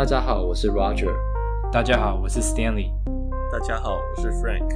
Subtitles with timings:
[0.00, 1.12] 大家好，我是 Roger。
[1.70, 2.90] 大家好，我是 Stanley。
[3.52, 4.66] 大家好，我是 Frank。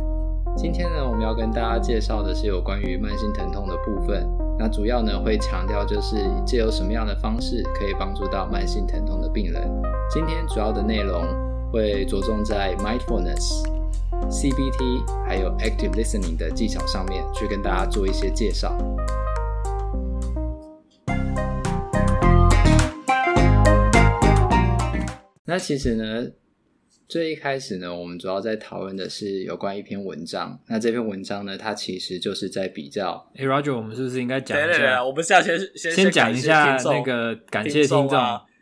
[0.55, 4.29] 今天呢，我们要跟大家介绍的是有关于慢性疼痛的部分。
[4.59, 9.67] 那主要呢会强调就是借由什么样的方式可以帮助到慢性疼痛的病人。
[10.11, 11.25] 今天主要的内容
[11.73, 13.65] 会着重在 Mindfulness、
[14.29, 18.77] CBT 还有 Active Listening 的技巧上面，去跟大家做一些介绍。
[25.55, 26.27] 那其实呢，
[27.07, 30.59] 最一开始呢，我们主要在讨论的是有关一篇文章。
[30.67, 33.25] 那这篇文章呢，它其实就是在比较。
[33.37, 34.67] 哎，Roger，我们是不是应该讲一下？
[34.67, 38.09] 对对对，我们是要先先先讲一下那个感谢听众，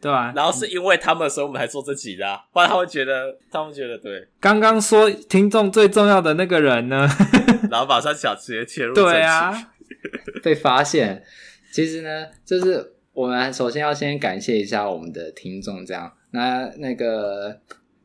[0.03, 0.35] 对吧？
[0.37, 4.29] 然后是因为他们，所以我们才做这集的，不然他们觉得，他们觉得对。
[4.39, 7.09] 刚刚说听众最重要的那个人呢，
[7.73, 8.93] 然后马上想直接切入。
[8.95, 9.73] 对啊，
[10.45, 11.25] 被发现。
[11.73, 16.13] 其实呢，就是我们首先要先感谢一下我们的听众，这样。
[16.35, 17.61] 那那个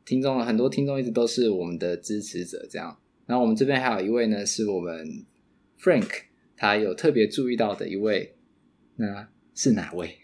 [0.05, 2.99] 听众，很多听众一直都是我们的支持者，这样。
[3.25, 5.25] 然后我们这边还有一位呢，是我们
[5.79, 6.23] Frank，
[6.55, 8.35] 他有特别注意到的一位，
[8.97, 10.17] 那是哪位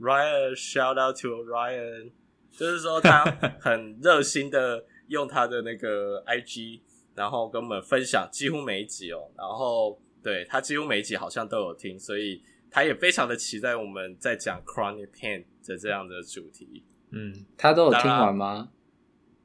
[0.00, 2.10] ？Ryan，shout out to Ryan，
[2.50, 3.24] 就是说他
[3.60, 6.80] 很热心的用他的那个 IG，
[7.14, 12.42] 然后跟我们分享几乎每一集哦，然后对他几乎每一集好像都有听，所以。
[12.70, 16.84] 他也非常的期待我们在讲 chronic pain 的这样的主题。
[17.10, 18.68] 嗯，他都有听完吗？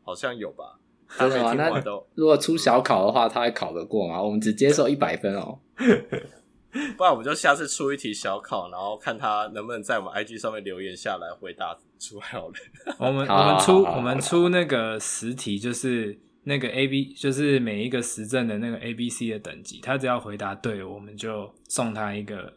[0.03, 0.79] 好像有吧。
[1.17, 1.53] 真的吗？
[1.53, 1.81] 那
[2.15, 4.21] 如果出小考的话，他还考得过吗？
[4.21, 5.59] 我们只接受一百分哦。
[6.97, 12.53] 不然我们就下次出一题小考，然后看他能不能在我们 IG 上面留言下来回答出来好了。
[12.99, 16.19] 我们我们出我们出那个十题就是。
[16.47, 22.53] 那个 A B 就是每一个时政的那个 A B C 的等级，他只要回答对，我们就送他一个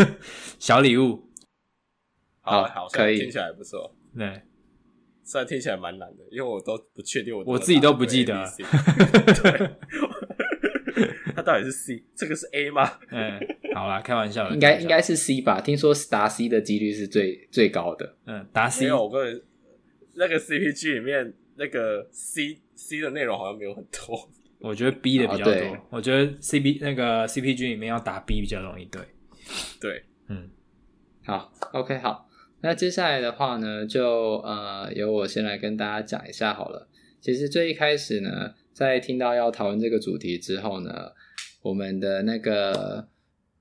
[0.60, 1.26] 小礼物。
[2.42, 3.94] 好好，可以，听起来不错。
[4.16, 4.42] 对，
[5.22, 8.44] 虽然听起来蛮难的，因为我都不确定我我自己都不记得。
[9.42, 9.70] 对，
[11.34, 12.98] 他到底是 C，这个是 A 吗？
[13.10, 13.40] 嗯，
[13.74, 15.60] 好啦，开玩笑的，应该应该是 C 吧？
[15.60, 18.16] 听说答 C 的几率是最最高的。
[18.26, 19.42] 嗯，答 C，因为我个人
[20.14, 22.58] 那个 C P G 里面那个 C。
[22.82, 25.52] C 的内容好像没有很多， 我觉得 B 的比较多。
[25.52, 28.86] 哦、我觉得 C B 那个 C P G 里面要打 B 比较容易。
[28.86, 29.02] 对，
[29.78, 30.48] 对，嗯，
[31.22, 32.26] 好，OK，好。
[32.62, 36.88] 那接下来的话呢，就呃由我先来跟大家讲一下好了。
[37.20, 41.12] 其实最一开始呢，在听到要讨论这个主题之后呢，
[41.60, 43.06] 我们的那个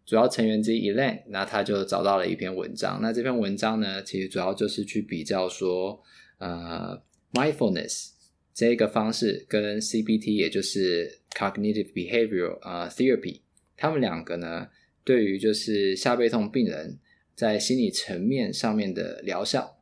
[0.05, 2.99] 主要成员之一 Elaine，那他就找到了一篇文章。
[3.01, 6.01] 那这篇文章呢，其实主要就是去比较说，
[6.37, 7.01] 呃
[7.33, 8.09] ，mindfulness。
[8.53, 13.39] 这个方式跟 CBT，也就是 Cognitive Behavioral 啊 Therapy，
[13.77, 14.67] 他们两个呢，
[15.05, 16.99] 对于就是下背痛病人
[17.35, 19.77] 在心理层面上面的疗效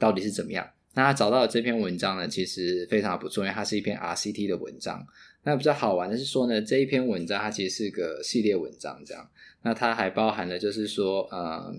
[0.00, 0.68] 到底是怎么样？
[0.94, 5.06] 那他找到的这篇文章呢，其实非常不错，因为它是一篇 RCT 的文章。
[5.44, 9.30] 那比较好玩的是说呢，这一篇文章它其实是个系列文章，这样。
[9.62, 11.72] 那它还包含了就是说，呃，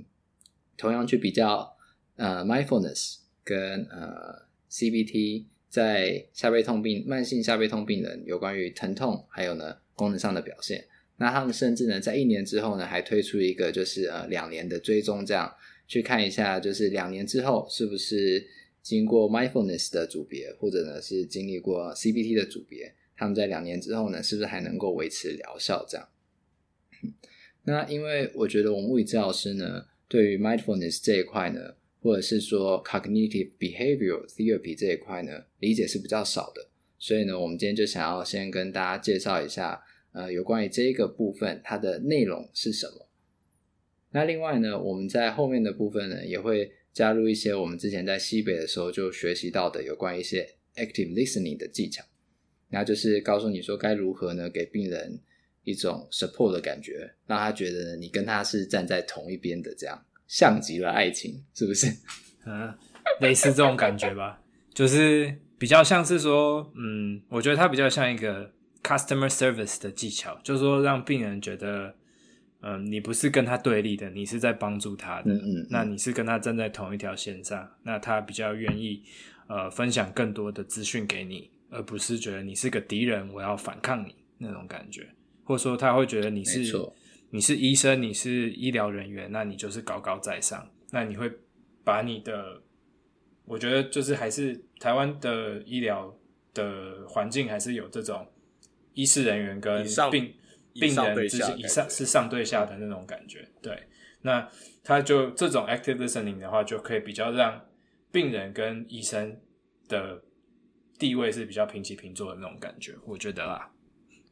[0.78, 1.76] 同样去比较
[2.16, 4.43] 呃 Mindfulness 跟呃
[4.74, 5.46] CBT。
[5.70, 10.86] 在下背痛病、慢性下背痛病人有关于疼痛，还有呢功能上的表现。
[11.18, 15.52] 那他们甚至呢在一年之后呢，还推出一个就是呃两年的追踪，这样
[15.88, 18.46] 去看一下，就是两年之后是不是
[18.84, 25.84] 经过 mindfulness 的组别，或者呢是经历过 CBT 的组别，他们在两年之后呢，是不是还能够维持疗效？
[25.90, 26.08] 这样。
[27.64, 31.74] 那因为我觉得我们物理治疗师呢，对于 mindfulness 这一块呢。
[32.04, 36.68] 或者是说 cognitive behavioral therapy 这一块呢，理解是比较少的，
[37.00, 39.82] 所以呢，我们今天就想要先跟大家介绍一下，
[40.12, 43.08] 呃，有关于这个部分它的内容是什么。
[44.12, 52.04] 那另外呢，我们在后面的部分呢，也会加入一些我们之前在西北的时候就学习到的有关一些 active listening 的技巧，
[52.70, 55.18] 那就是告诉你说该如何呢，给病人
[55.64, 60.06] 一种 support 的感觉，让他觉得，你跟他是站在同一边的这样。
[60.34, 61.86] 像极了爱情，是不是？
[62.48, 62.74] 嗯，
[63.22, 64.42] 类似这种感觉吧，
[64.74, 68.52] 就是比较像是说，嗯，我觉得它比较像一个
[68.82, 71.94] customer service 的技巧，就是说让病人觉得，
[72.62, 79.04] 嗯，你不是跟他对立的，你是在帮助他的，嗯嗯，嗯，那你是跟他站在同一条线上，那他比较愿意，
[79.46, 85.08] 呃，分享更多的资讯给你，而不是觉得你是个敌人，我要反抗你那种感觉，
[85.44, 86.66] 或者说他会觉得你是。
[87.34, 90.70] 你是医生，你是医疗人员，那你就是高高在上。
[90.92, 91.32] 那你会
[91.84, 92.62] 把你的，
[93.46, 96.16] 我觉得就是还是台湾的医疗
[96.54, 98.32] 的环境还是有这种
[98.94, 100.32] 医事人员跟病
[100.76, 103.50] 病人之间以上是上对下的那种感觉。
[103.64, 103.82] 对，
[104.22, 104.48] 那
[104.84, 107.60] 他就这种 active listening 的话，就可以比较让
[108.12, 109.36] 病人跟医生
[109.88, 110.24] 的
[111.00, 113.72] 地位是比较平起平坐的那种感觉，我觉得啦。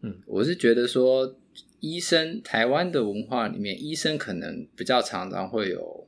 [0.03, 1.35] 嗯，我是觉得说，
[1.79, 6.07] 医生台湾的文化里面，医生可能比较常常会有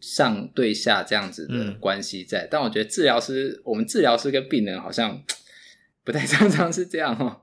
[0.00, 5.22] 上对下这样子的关系在，嗯、但我觉得治疗师，我们治疗师跟病人好像
[6.04, 7.42] 不太常常是这样哦。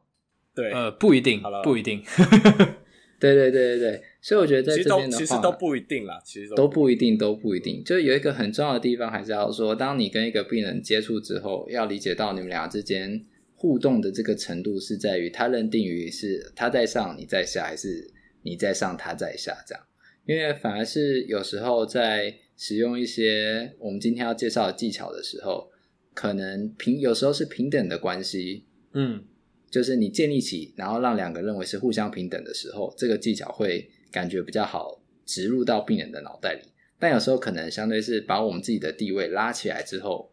[0.56, 2.02] 对，呃，不一定，不一定。
[3.20, 7.84] 对对对对对，所以我觉得在这边的话，其实都不一定啦，其实都不一定，都不一定。
[7.84, 13.26] 就有一个很重要的地方，还是要说，当你跟一个病人接触之后，要理解到你们俩之间。
[13.60, 18.08] 互动的这个程度是在于他认定于是他在上你在下，还是
[18.44, 19.84] 你在上他在下这样。
[20.28, 25.72] 因为反而是有时候在使用一些我们今天要介绍的技巧的时候，
[26.14, 29.26] 可能平有时候是平等的关系，嗯，
[29.72, 36.70] 就是你建立起，然后让两个认为是互相平等的时候，这个技巧会感觉比较好植入到病人的脑袋里。
[37.00, 40.32] 但有时候可能相对是把我们自己的地位拉起来之后。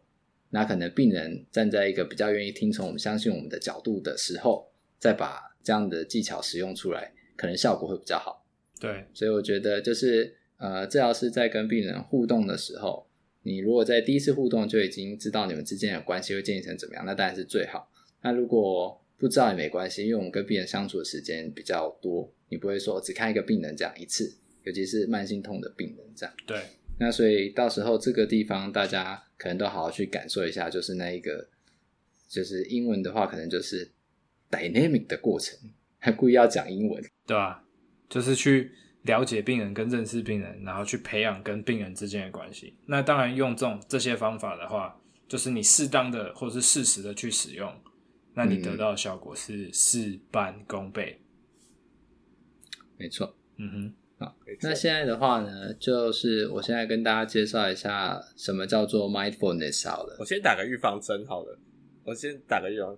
[0.54, 4.70] 那可能病人站在一个比较愿意听从我们、相信我们的角度的时候，
[5.00, 8.46] 再把这样的技巧使用出来，可能效果会比较好。
[8.78, 13.04] 对，所以我觉得就是呃，治疗师在跟病人互动的时候，
[13.42, 17.90] 你如果在第一次互动就已经知道你们之间的关系会建立成怎么样，那当然是最好。
[18.22, 26.32] 那如果不知道也没关系，因为我们跟病人相处的时间比较多，你不会说只看一个病人这样一次，尤其是慢性痛的病人这样。
[26.46, 26.60] 对。
[26.98, 31.48] 那所以到时候这个地方大家可能都好好去感受一下，就是那一个，
[32.28, 33.92] 就是英文的话，可能就是
[34.50, 35.58] dynamic 的过程，
[35.98, 37.64] 还故意要讲英文，对吧、啊？
[38.08, 38.70] 就是去
[39.02, 42.76] 了解病人跟认识病人，然后去培养跟病人之间的关系。
[42.86, 47.72] 那当然用这种这些方法的话，就是你适当的或是适时的去使用，
[48.34, 51.20] 那你得到的效果是事半功倍。
[52.96, 53.94] 没错，嗯哼。
[54.60, 60.16] 那现在的话呢，就是我现在跟大家介绍一下什么叫做 mindfulness 好了。
[60.20, 61.58] 我先打个预防针好了，
[62.04, 62.96] 我先打个预防，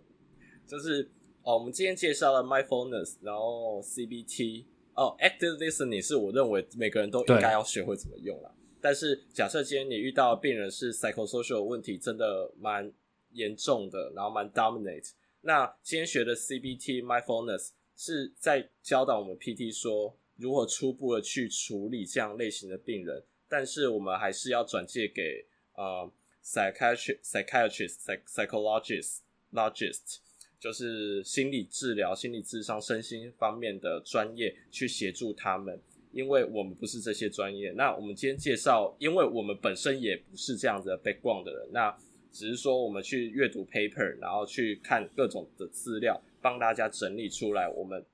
[0.67, 1.11] 就是
[1.43, 8.55] 哦，我们今天介绍了 mindfulness，然后 CBT，哦，active listening 是我认为每个人都应该要学会怎么用了。
[8.81, 12.93] 但是假设今天你遇到的病人是 psychosocial 问题，真的蛮
[13.33, 15.11] 严重的，然后蛮 dominate，
[15.41, 20.17] 那今天学的 CBT mindfulness 是在教导我们 PT 说。
[20.37, 26.11] 如何初步的去处理这样类型的病人，但是我们还是要转介给呃
[26.45, 29.19] psychiatrist、psychiatrist、psychologist、
[29.53, 30.19] logist，
[30.61, 35.81] 就是心理治疗、心理智商、身心方面的专业去协助他们，
[36.13, 37.71] 因为我们不是这些专业。
[37.73, 41.97] 那我们今天介绍，因为我们本身也不是这样子的 background 的人，那
[42.31, 48.05] 只是说我们去阅读 paper，然后去看各种的资料，帮大家整理出来我们。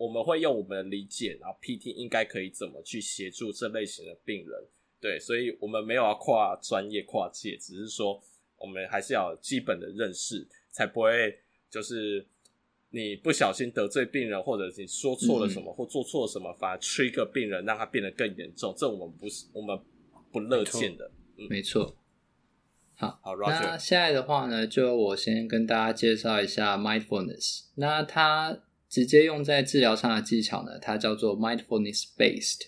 [0.00, 4.66] 我们会用我们的理解，然后 PT 应该可以怎么去协助这类型的病人。
[4.98, 8.18] 对，所以我们没有要跨专业跨界，只是说
[8.56, 11.38] 我们还是要有基本的认识，才不会
[11.68, 12.26] 就是
[12.88, 18.74] 你不小心得罪病人，或者你说错了什么，嗯、或做错了什么，反而 trigger 病人，让他变得更严重。
[18.74, 19.78] 这我们不是我们
[20.32, 21.10] 不乐见的。
[21.50, 21.94] 没错。
[23.00, 27.64] 嗯、好，好，那现在的话呢，就我先跟大家介绍一下 mindfulness。
[27.74, 32.62] 那它直接用在治疗上的技巧呢，它叫做 mindfulness-based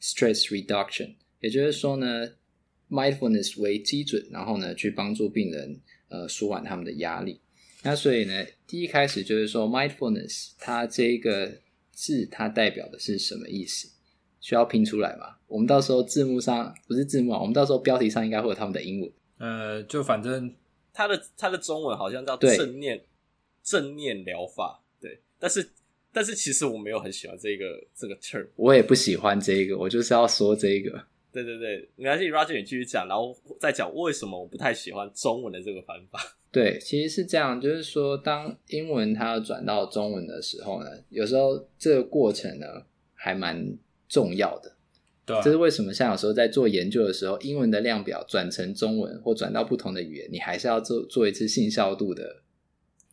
[0.00, 2.32] stress reduction，也就是说呢
[2.88, 7.40] ，mindfulness 为基准，然后呢，去帮助病人呃舒缓他们的压力。
[7.82, 11.60] 那所以呢，第一开始就是说 mindfulness，它这一个
[11.92, 13.90] 字它代表的是什么意思？
[14.40, 15.36] 需要拼出来吗？
[15.46, 19.12] 我们到时候字幕上不是字幕啊，我们到时候标题上应该会有他们的英文。
[19.38, 20.54] 呃，就反正
[20.94, 23.04] 它的它的中文好像叫正念
[23.62, 24.84] 正念疗法。
[25.38, 25.68] 但是，
[26.12, 27.64] 但是其实我没有很喜欢这个
[27.94, 31.04] 这个 term，我也不喜欢这个，我就是要说这个。
[31.32, 36.18] 对对对，没关系，Roger 你继续讲，然后再讲为什么我不太喜欢中文的这个翻法。
[36.50, 42.66] 对，其实是这样，就是说，当英文它要转到中文的时候呢，有时候这个过程呢
[43.12, 43.76] 还蛮
[44.08, 44.74] 重要的。
[45.26, 45.92] 对啊，这是为什么？
[45.92, 52.42] 像有时候在做研究的时候，英文的量表转成中文或转到不同的语言，你还是要做做一次信效度的，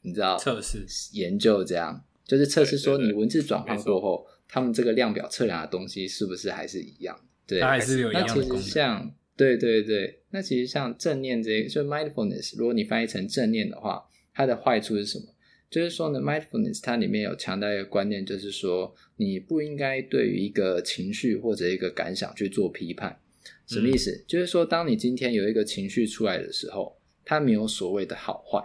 [0.03, 2.05] 你知道测试研究这样。
[2.33, 7.15] 就是测试说，你文字转换过后，他们这个量表测量的东西是不是还是一样？
[7.45, 8.33] 对，还是有一样的。
[8.33, 15.25] 那其实像，对对对，那其实像正念这个，就 mindfulness，如果你翻译成正念的话，它的坏处是什么？
[15.69, 23.19] 就是说呢，mindfulness 它里面有强调一个观念，就是说你不应该对于一个情绪或者一个感想去做批判。
[23.67, 24.09] 什么意思？
[24.09, 28.59] 嗯、就是说，当你今天有一个情绪出来的时候，它没有所谓的好坏，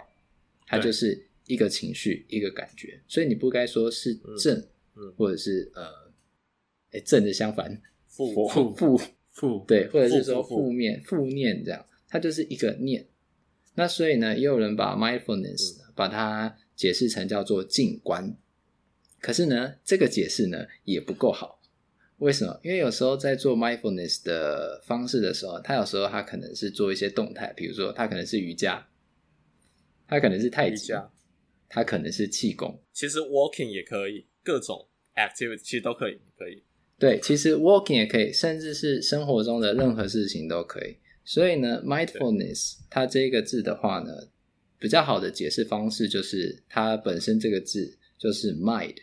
[0.65, 1.27] 它就是。
[1.49, 4.55] 一个情绪，一个感觉，所以你不该说是正，
[4.95, 5.83] 嗯嗯、或者是呃，
[6.91, 9.01] 哎，正的相反，负负负
[9.31, 13.07] 负，对，或者是说负面负面这样，它就是一个念。
[13.73, 18.37] 那所以呢，也有人把 mindfulness 把它解释成叫做静观。
[19.19, 21.59] 可是呢，这个解释呢也不够好。
[22.17, 22.59] 为什么？
[22.63, 28.87] 因为有时候在做 mindfulness 的方式的时候，他有时候他可能是做一些动态，比如说他可能是瑜伽，
[30.07, 30.93] 他可能是太极，
[31.69, 32.81] 它可能是气功。
[32.91, 36.63] 其实 walking 也可以，各种 activity 其实都可以，可以。
[36.97, 40.97] 对，其实 walking 也可以，甚至是生活中的任何事情都可以。
[41.23, 44.11] 所以呢，mindfulness 它这个字的话呢，
[44.77, 48.97] 比较好的解释方式就是它本身这个字就是 mind，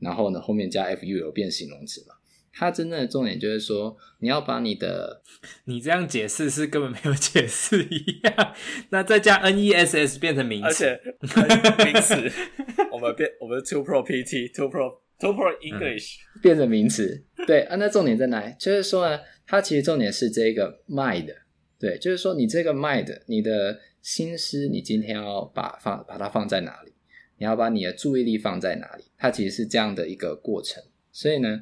[0.00, 2.15] 然后呢后面加 fu 有变形容词嘛。
[2.58, 5.20] 它真正的重点就是说，你要把你的，
[5.66, 8.54] 你这样解释是根本没有解释一样。
[8.88, 12.32] 那再加 ness 变成名词，而且名词，
[12.90, 17.22] 我们变我们 two pro pt two pro two pro English、嗯、变成名词。
[17.46, 18.54] 对啊，那重点在哪里？
[18.58, 21.28] 就是说呢，它其实重点是这个 mind。
[21.78, 26.94] 对，就是说你这个 mind，你的心思，你今天要把放把它放在哪里？
[27.36, 29.04] 你要把你的注意力放在哪里？
[29.18, 30.82] 它其实是这样的一个过程。
[31.12, 31.60] 所以呢。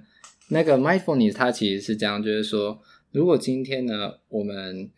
[0.55, 2.81] 那个 mindfulness 它其实是这样，就是说，
[3.11, 4.89] 如果今天呢，我们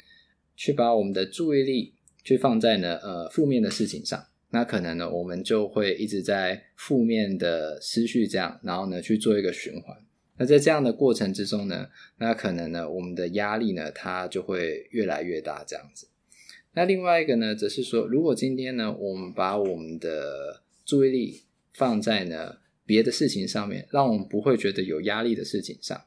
[0.54, 9.96] 去把我们的注意力去放在呢呃负面的事情上，那可能呢，我们就会一直在负面的思绪这样，然后呢去做一个循环。
[10.36, 16.06] 那在这样的过程之中呢，那可能呢，我们的压力呢，它就会越来越大这样子。
[16.74, 22.58] 那另外一个呢，则是说，如果今天呢，我们把我们的注意力放在呢。
[22.86, 26.00] 别的事情上面，让我们不会觉得有压力的事情上，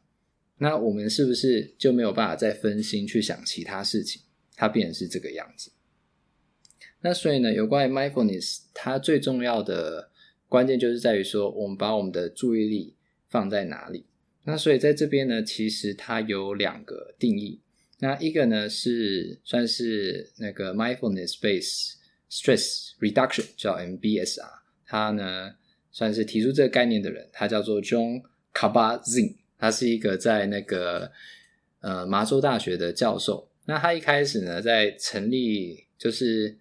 [0.60, 4.22] 那我们是不是就没有办法再分心去想其他事情？
[4.56, 5.72] 它变成是这个样子。
[7.02, 10.10] 那所以呢，有关于 mindfulness，它最重要的
[10.48, 12.96] 关键就是在于说，我们把我们的注意力
[13.28, 14.06] 放在哪里。
[14.46, 17.60] 那所以在这边呢，其实它有两个定义。
[18.00, 21.96] 那一个呢是算是那个 mindfulness based
[22.32, 24.50] stress reduction，叫 MBSR，
[24.86, 25.56] 它呢。
[26.00, 28.22] 算是提出这个概念的人，他叫做 John
[28.54, 31.12] Kabazin，他是一个在那个
[31.82, 33.50] 呃麻州大学的教授。
[33.66, 36.58] 那他一开始呢，在成立就是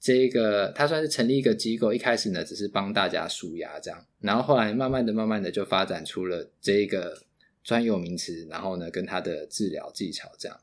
[0.00, 1.94] 这个，他算是成立一个机构。
[1.94, 7.22] 一开始呢，只是帮大家舒压这样，然后后来慢慢的、慢慢的就发展出了这个
[7.62, 10.58] 专有名词，然后呢，跟他的治疗技巧这样。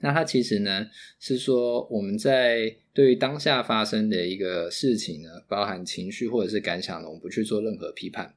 [0.00, 0.86] 那它其实呢，
[1.18, 8.34] 是说我们在对于当下发生的一个事情呢，包含情绪或者是感想呢，我们不去做任何批判。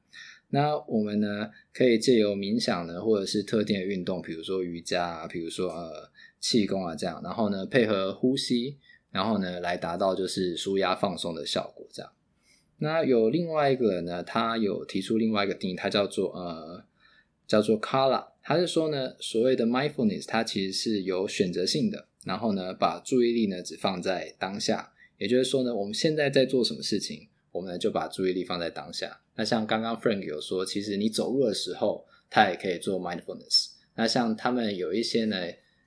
[0.50, 6.10] 那我们呢，可以借由冥想呢，或者是特定的运动，比如说瑜伽啊，比如说呃
[6.40, 8.78] 气功啊这样，然后呢配合呼吸，
[9.12, 12.10] 然后呢来达到就是舒压放松的效果这样。
[12.78, 16.86] 那有另外一个人呢，他有提出另外一个定义，他叫做呃
[17.46, 18.28] 叫做 Kala。
[18.48, 24.94] 他是说呢，所谓的 mindfulness，它其实是有选择性的，然后呢，把注意力呢只放在当下。
[25.18, 29.20] 也就是说呢，我们现在在做什么事情，我们呢就把注意力放在当下。
[29.36, 33.72] 那像刚刚 Frank 有说，其实你走路的时候，他也可以做 mindfulness。
[33.96, 35.36] 那像他们有一些呢，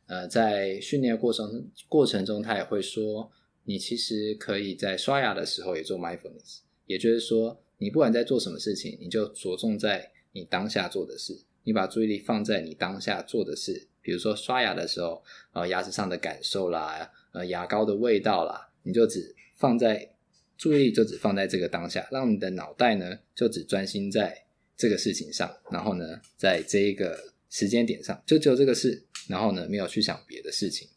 [0.05, 3.33] 呃，在训练过程过程中，他也会说，
[3.65, 6.59] 你其实可以在刷牙的时候也做 mindfulness。
[6.85, 11.39] 也就是说，你不管在做什么事情，你就着重在你当下做的事。
[11.65, 20.15] 你把注意力放在你当下做的事，比如说刷牙的时候，呃，牙齿上的感受啦，呃，牙膏的味道啦，你就只放在
[20.57, 24.45] 注意力就只放在这个当下，让你的脑袋呢就只专心在
[24.77, 30.89] 这个事情上，然后呢，在这一个时间点上就只有这个事，然后呢没有去想别的事情。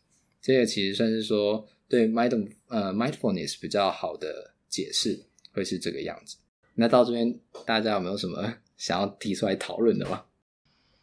[0.41, 6.37] 这个其实算是说对 mind 呃 mindfulness 比较好的解释，会是这个样子。
[6.75, 10.25] 那到这边大家有没有什么 想要提出来讨论的吗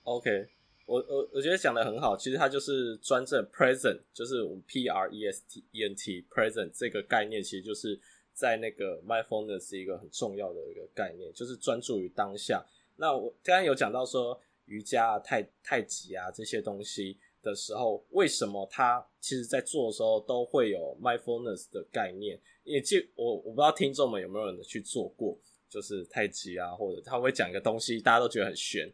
[0.03, 0.49] ？OK，
[0.87, 8.01] 我我我觉得讲的很好，其实它就是专正 present，就是我们 P R E S T E N T present 这个概念，其实就是
[8.33, 12.65] 在那个 mindfulness 一个很重要的一个概念，就是专注于当下。
[12.97, 22.41] 那我刚刚有讲到说瑜伽、太太极啊这些东西的时候，为什么他其实在做的时候都会有 mindfulness 的概念？
[22.65, 25.39] 也就我我不知道听众们有没有人去做过，
[25.69, 28.87] 就是太极啊，或者他会讲一个东西，大家都觉得很玄，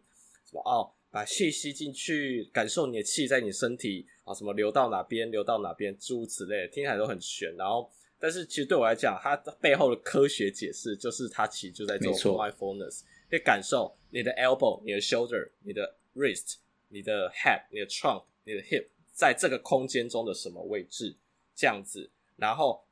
[0.44, 0.92] 什么哦。
[1.16, 7.56] 把气吸进去，感受你的气在你身体啊，什么流到哪边，流到哪边，诸如此类，听起来都很玄。
[7.56, 16.56] 然后，但是其实对我来讲，它背后的科学解释就是，它其实就在做 mindfulness，可以感受你的 elbow、你的 shoulder、你的 wrist、
[16.90, 21.16] 你的 head、你的 trunk、你的 hip，在这个空间中的什么位置，
[21.54, 22.10] 这样子。
[22.36, 22.84] 然后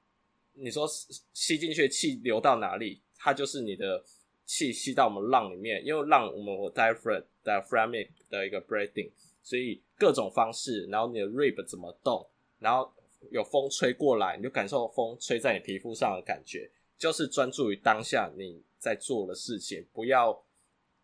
[0.55, 0.89] 你说
[1.35, 4.03] 吸进去的气流到哪里，它就是你的。
[4.47, 9.11] 气吸到我们浪里面，因为浪我们有 diaphragm diaphragmic 的一个 breathing，
[9.43, 12.27] 所以各种方式，然后你的 rib 怎么动，
[12.59, 12.93] 然后
[13.31, 20.45] 有风吹过来，你就感受风吹在你皮肤上的感觉，就是专注于当下你在做的事情，不要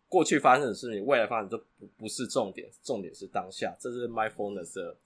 [0.07, 4.97] 过去发生的事情，未来发生都不不是重点，重点是当下，这是 mindfulness 的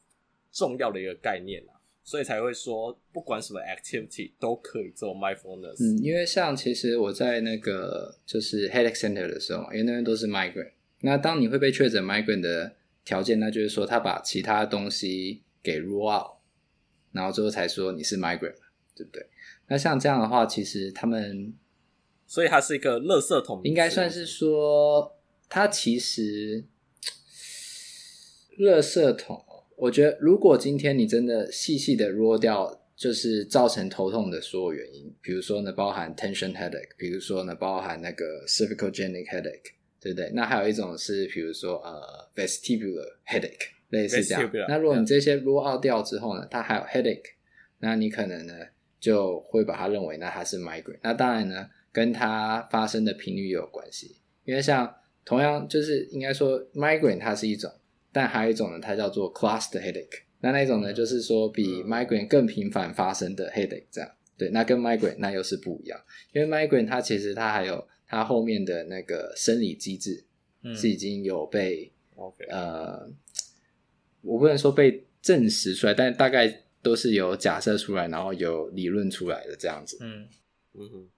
[0.52, 1.80] 重要的一个概念啊。
[2.08, 5.84] 所以才会说，不管什么 activity 都可以做 mindfulness。
[5.84, 10.72] 嗯，因为像其实我在那个就是 headache center 的时候，因为那边都是 migraine。
[11.02, 16.38] 那当你会被确诊 migraine 的条件，那就是说他把其他东西给 rule out，
[17.12, 18.54] 然后最后才说你是 migraine，
[18.96, 19.26] 对不对？
[19.68, 21.56] 那像这样的话，其实他们，
[22.28, 25.18] 所以它是一个垃圾桶，应该算是说，
[25.50, 26.66] 它其实
[28.60, 29.44] 垃圾桶。
[29.78, 40.32] 我觉得，如果今天你真的细细的 rule 掉，就是造成头痛的所有原因，比如说呢，包含 tension headache，比如说呢，包含那个 cervicogenic headache，对不对？
[40.34, 42.02] 那还有一种是，比如说呃
[42.34, 44.50] vestibular headache，类似这样。
[44.70, 47.34] 那如果你这些 rule out 掉之后呢，它还有 headache，
[47.80, 48.54] 那你可能呢
[49.00, 51.00] 就会把它认为那它是 migraine。
[51.04, 54.16] 那当然呢，跟它发生的频率也有关系，
[54.46, 57.70] 因为像同样就是应该说 migraine 它是一种。
[58.16, 60.22] 但还有一种呢，它叫做 cluster headache。
[60.40, 64.10] 那那一种呢，就是说比 migraine 更频繁发生的 headache，这样。
[64.38, 66.00] 对，那跟 migraine 那又是不一样，
[66.32, 70.24] 因为 migraine 它其实它还有它后面的那个生理机制
[70.74, 73.10] 是已经有被、嗯、呃，
[74.22, 79.98] 我不能说被证实出来，但大概都是有假设出来，然后有理论出来的这样子。
[80.00, 80.26] 嗯
[80.76, 81.10] 嗯哼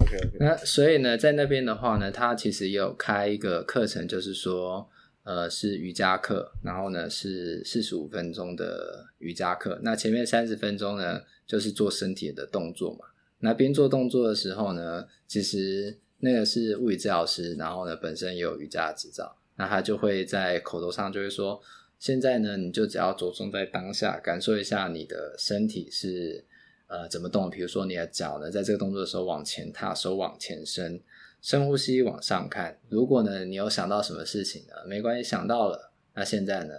[0.00, 0.36] ，OK OK。
[0.40, 4.90] 那所以呢，在那边的话呢，它其实也有开一个课程，就是说。
[5.30, 9.78] 呃，是瑜伽课，然后呢是四十五分钟的瑜伽课。
[9.80, 13.04] 那前面三十分钟呢，就是做身体的动作嘛。
[13.38, 21.62] 那边做动作的时候呢，其实那个是物理治疗师，然后呢本身也有瑜伽执照，那他就会在口头上就会说，
[22.00, 26.44] 现在呢你就只要着重在当下，感受一下你的身体是
[26.88, 27.48] 呃怎么动。
[27.48, 31.00] 比如说你的脚呢，在这个动作的时候往前踏，手往前伸。
[31.42, 32.78] 深呼吸，往上看。
[32.88, 34.74] 如果呢，你有想到什么事情呢？
[34.86, 35.90] 没关系，想到了。
[36.14, 36.74] 那现在呢，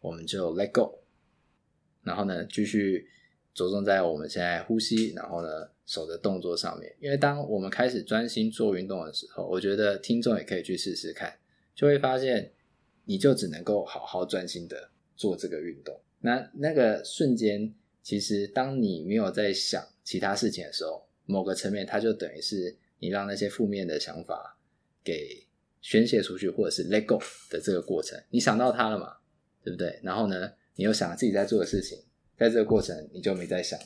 [0.00, 1.00] 我们就 let go。
[2.02, 3.06] 然后呢，继续
[3.52, 6.94] 着重在我们现在呼吸，然后呢，手的动作上面。
[6.98, 11.36] 因为当我们开始专心做运动的时候，我觉得听众也可以去试试看，
[11.74, 12.52] 就会发现，
[13.04, 16.00] 你就只能够好好专心的做这个运动。
[16.20, 22.74] 那那个瞬间，其实当你没有在想其他事情的时候，某个层面，它就等于是。
[22.98, 24.58] 你让那些负面的想法
[25.04, 25.46] 给
[25.80, 27.18] 宣泄出去，或者是 let go
[27.50, 29.16] 的这个过程，你想到它了嘛？
[29.62, 29.98] 对不对？
[30.02, 31.98] 然后呢，你又想自己在做的事情，
[32.36, 33.78] 在这个过程你就没在想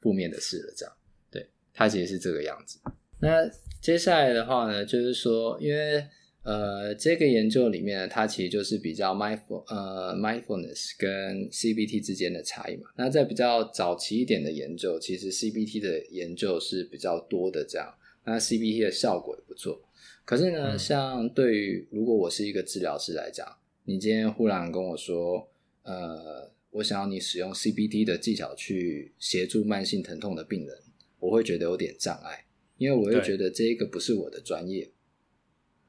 [0.00, 0.94] 负面的事了，这样，
[1.30, 2.78] 对，它其实是这个样子。
[3.20, 3.48] 那
[3.80, 6.04] 接下来的话呢，就是说，因为
[6.42, 12.88] 呃，这个研究里面呢，它其实就是比较 mindful 呃 mindfulness 跟 CBT 之间的差异嘛。
[12.96, 17.92] 那在比较早期一点的研究，其实 CBT 的研究是比较多的，这样。
[18.26, 19.80] 那 CBT 的效果也不错，
[20.24, 23.46] 可是呢，像对于如果我是一个治疗师来讲，
[23.84, 25.48] 你今天忽然跟我说，
[25.84, 30.76] 呃，我想要你使用 CBT 的技巧去协助慢性疼痛的病人，
[31.20, 32.44] 我会觉得有点障碍，
[32.78, 34.90] 因为我会觉得这一个不是我的专业，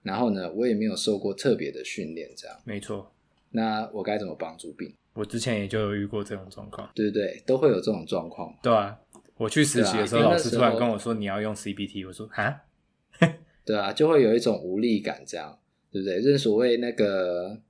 [0.04, 2.56] 然后呢，我也没有受过特别的训练，这样。
[2.64, 3.12] 没错。
[3.50, 4.94] 那我该怎么帮助病？
[5.14, 8.96] 我之前也就有遇过这种状况，对对对，都会有这种状况，对啊。
[9.38, 12.62] 我去实习的时候，老师突然跟我说你要用 CBT，我说啊，
[13.66, 15.58] 对啊，就会有一种无力感，这样
[15.92, 16.22] 对不对？
[16.22, 17.62] 就是所谓那个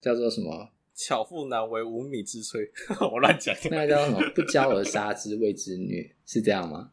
[0.00, 2.68] 叫做什么“巧妇难为无米之炊”，
[3.12, 3.54] 我乱讲。
[3.70, 6.90] 那个叫什么“不教而杀之谓之虐”，是这样吗？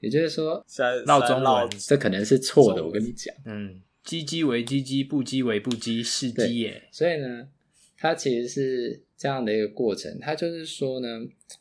[0.00, 0.64] 也就是说，
[1.06, 2.84] 闹中文，这可能是错的。
[2.84, 6.88] 我跟你讲，嗯，唧唧为唧唧，不唧为不唧，是鸡耶。
[6.92, 7.48] 所以呢，
[7.98, 9.02] 它其实是。
[9.18, 11.08] 这样的一个过程，它就是说呢，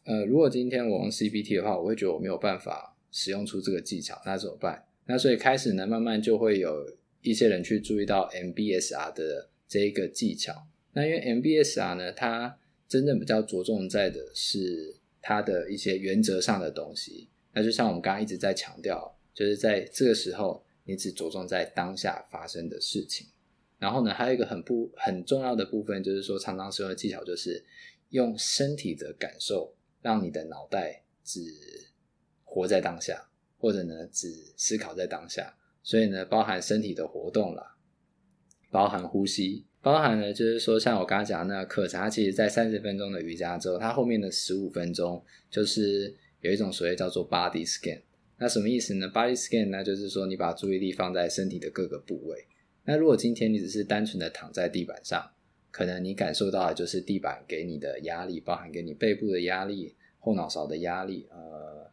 [0.04, 4.86] 呃，如果今天我用 CBT 的话，我会觉得我没有办法使用出这个技巧，那怎么办？
[5.08, 10.68] 那所以开始呢，慢慢就会有一些人去注意到 MBSR 的这一个技巧。
[10.94, 17.28] 那因为 MBSR 呢，它真正比较着重在的是它的一些原则上的东西。
[17.56, 23.26] 那就像我们刚刚一直在强调，就是在这个时候，你只着重在当下发生的事情。
[23.80, 27.64] 然后呢，还有一个很不很重要的部分，就是说常常使用的技巧，就是
[28.10, 31.40] 用身体的感受，让你的脑袋只
[32.44, 35.56] 活在当下，或者呢，只思考在当下。
[35.84, 37.78] 所以呢，包含身体的活动啦，
[38.72, 48.02] 包含呼吸，包含呢，就是说像我刚刚讲的那个课程，它其实在三十分钟的瑜伽之后，它后面的十五分钟就是有一种所谓叫做 body scan。
[48.40, 52.48] 那什么意思呢？body scan 呢，就是说你把注意力放在身体的各个部位。
[52.88, 55.30] 那如果今天你只是单纯的躺在地板上，
[55.72, 61.92] 可能你感受到的就是地板给你的压力，包含给你背部的压力、后脑勺的压力、呃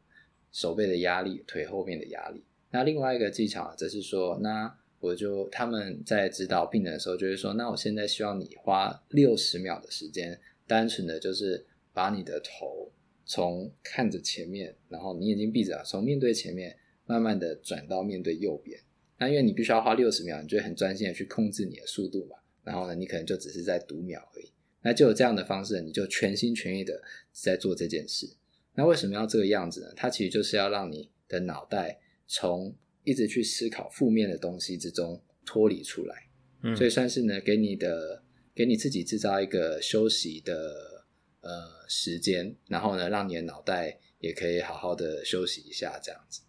[0.52, 2.44] 手背的压力、腿后面的压力。
[2.70, 12.88] 那另外一个技巧则是说，那我就他们在指导病人的时候，就是说，那我现在希望你花六十秒的时间，单纯的就是把你的头
[13.24, 18.78] 从看着前面，然后你眼睛闭着，从面对前面，慢慢的转到面对右边。
[19.18, 22.36] 那因为你必须要花六十秒，你就会很专心的去控制你的速度嘛。
[22.62, 24.50] 然后呢，你可能就只是在读秒而已。
[24.82, 28.28] 那就有这样的方式，你就全心全意的在做这件事。
[28.74, 29.92] 那为什么要这个样子呢？
[29.94, 32.74] 它其实就是要让你的脑袋从
[33.04, 36.26] 一直去思考负面的东西之中脱离出来。
[36.62, 38.22] 嗯，所以算是呢，给你的
[38.54, 41.04] 给你自己制造一个休息的
[41.40, 41.50] 呃
[41.88, 46.40] 时间，然后呢，让你的脑袋也可以好好的休息一下，这样子。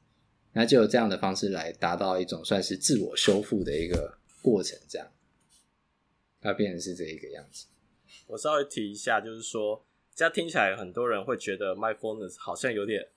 [0.58, 5.06] 那就有这样的方式来达到一种算是自我修复的一个过程，这样。
[6.40, 7.68] 它变成是这一个样子。
[8.28, 13.10] 我稍微提一下，就是说，这样听起来很多人会觉得 mindfulness 好像有点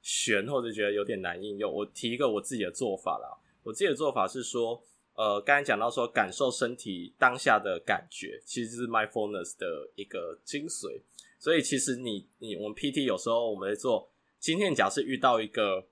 [0.00, 1.70] 悬，或者觉得有点难应用。
[1.70, 3.28] 我提一个我自己的做法啦。
[3.62, 4.82] 我自己的做法是说，
[5.14, 11.02] 呃，刚才讲到说，感受身体当下的感觉，其实是 mindfulness 的一个精髓。
[11.38, 15.86] 所以，其实你你我们 PT 有时候我们在做，今天假设遇到一个，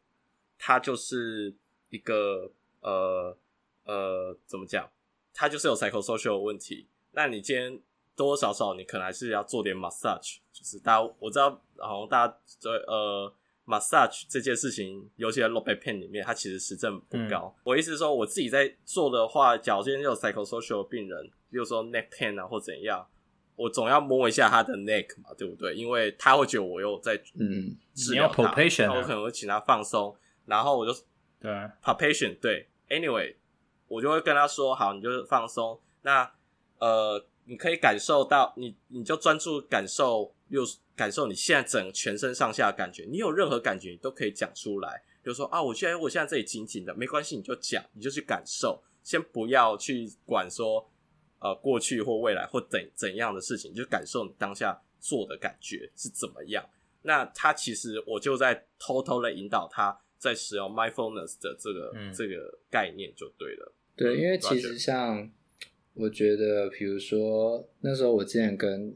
[0.62, 1.54] 他就是
[1.88, 3.34] 一个呃
[3.84, 4.86] 呃，怎么讲？
[5.32, 7.72] 他就是有 psychosocial 的问题，那你今天
[8.14, 13.32] 多多少少你可能还是要做点 massage，就是大家我知道，然后大家在呃
[13.66, 17.54] massage 这件事情，尤其在 low back pain 里面，它其实实证不高。
[17.56, 23.06] 嗯、我意思是说，我自己在做的话，假如今天有 psychosocial 的病人，比如说 neck pain 啊或怎样，
[23.56, 25.74] 我总要摸一下他的 neck 嘛，对不对？
[25.74, 30.14] 因为他会觉得我又在嗯治疗他，那我可能会请他放松，
[30.50, 30.92] 然后我就
[31.40, 31.50] 对
[31.82, 33.34] palpation 对，anyway。
[33.88, 35.76] 我就会跟他说：“好，你就放松。
[36.02, 36.32] 那
[36.78, 40.62] 呃，你可以感受到，你你就专注感受，又
[40.94, 43.04] 感受你现在整全身上下的感觉。
[43.10, 45.02] 你有任何感觉，你都可以讲出来。
[45.24, 48.80] 比如说啊，我现在我现在这里紧紧的，没关系，你就讲，你就去感受。
[49.02, 50.88] 先不要去管说
[51.40, 56.64] 呃过去或未来或怎怎样的事情，你就感受你当下做的感觉是怎么样。
[57.02, 65.28] 那他其实我就在偷偷的引导他在使用 mindfulness 的这个、嗯、这个概念就对了。”对，因为其实像
[65.94, 68.94] 我觉得，比如说那时候我之前跟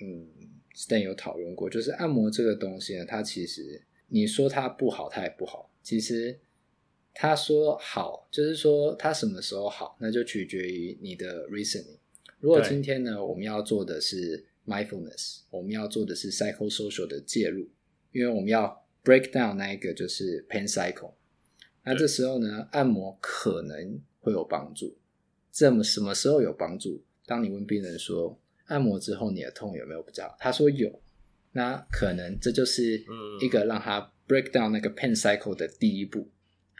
[0.00, 0.28] 嗯
[0.76, 5.72] Stan 有讨论过，就是按摩这个东西呢，它其实你说它不好，它也不好。
[5.82, 6.38] 其实
[7.14, 11.96] 他说好，就是说它什么时候好，那就取决于你的 reasoning。
[12.38, 17.68] 如果今天呢，我们要做的是 mindfulness，我们要做的是 psychosocial 的介入，
[18.12, 21.12] 因为我们要 break down 那一个就是 pain cycle。
[21.84, 24.00] 那这时候呢，按摩可能。
[24.20, 24.98] 会有帮助，
[25.52, 27.02] 这么什么时候有帮助？
[27.24, 30.36] 当你问病人说按摩之后你的痛有没有比较好？
[30.40, 31.00] 他说有，
[31.52, 33.02] 那可能这就是
[33.40, 36.28] 一个让他 break down 那个 pain cycle 的第一步。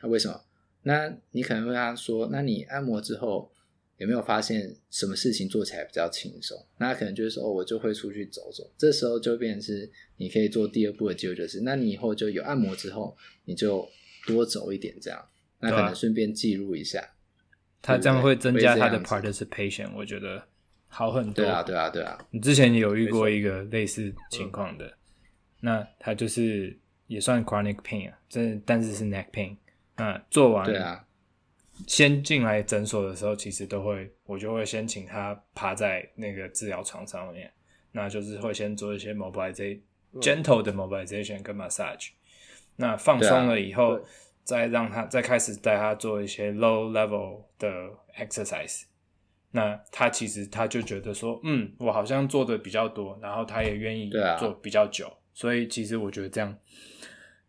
[0.02, 0.44] 那为什么？
[0.82, 3.50] 那你可能问他说，那你按摩之后
[3.98, 6.56] 有没有发现什么事情做起来比较轻松？
[6.78, 8.68] 那可能就是说，哦，我就会出去走走。
[8.78, 13.88] 这时候就变成是你可以做第二步的机会，就是那你以后就有按摩之后，你就
[14.26, 15.22] 多走一点，这样，
[15.60, 17.06] 那可能顺便记录一下。
[17.82, 20.42] 他这样会增加他的 participation，我觉得
[20.86, 21.44] 好很多。
[21.44, 22.18] 对啊，对啊，对啊。
[22.30, 24.96] 你之前有遇过一个类似情况的，
[25.60, 29.56] 那他就是也算 chronic pain 啊，这但是是 neck pain。
[29.96, 31.04] 那做完，对啊，
[31.86, 37.50] 先进来诊所的时候，其实都会，我就会先请他趴在那个治疗床上面，
[37.92, 42.10] 那就是会先做一些 mobilization，gentle 的 mobilization 跟 massage。
[42.76, 44.00] 那放松了以后。
[44.48, 47.68] 再让他再开始带他做一些 low level 的
[48.16, 48.84] exercise，
[49.50, 56.56] 那他其实他就觉得说，嗯，我好像做的比较多，然后他也愿意做比较久，啊、所以其实我觉得这样，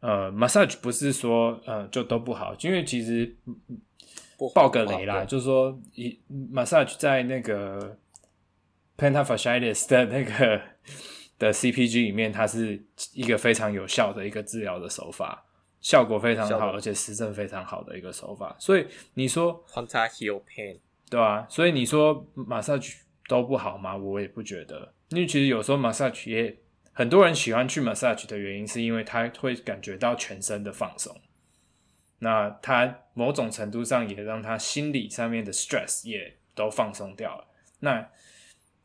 [0.02, 3.34] 呃，massage 不是说呃就都不好，因为其实
[4.54, 6.20] 爆个雷啦，就是说一
[6.54, 7.98] massage 在那个
[8.98, 10.62] plantar fasciitis 的那个
[11.38, 12.82] 的 CPG 里面，它是
[13.14, 15.46] 一个非常有效的一个治疗的手法。
[15.82, 18.54] 效果非常好，而且实证非常好的一个手法。
[18.60, 22.96] 所以你说，Contact Heal Pain，对啊，所以你说 massage
[23.30, 23.96] 都不好吗？
[23.96, 26.54] 我也不觉得，因为其实有时候 massage 也
[26.92, 31.16] 很多人喜欢去 massage 的原因，是因为他会感觉到全身的放松。
[32.20, 37.46] 那他某种程度上也让他心理上面的 stress 也都放松掉了。
[37.80, 38.10] 那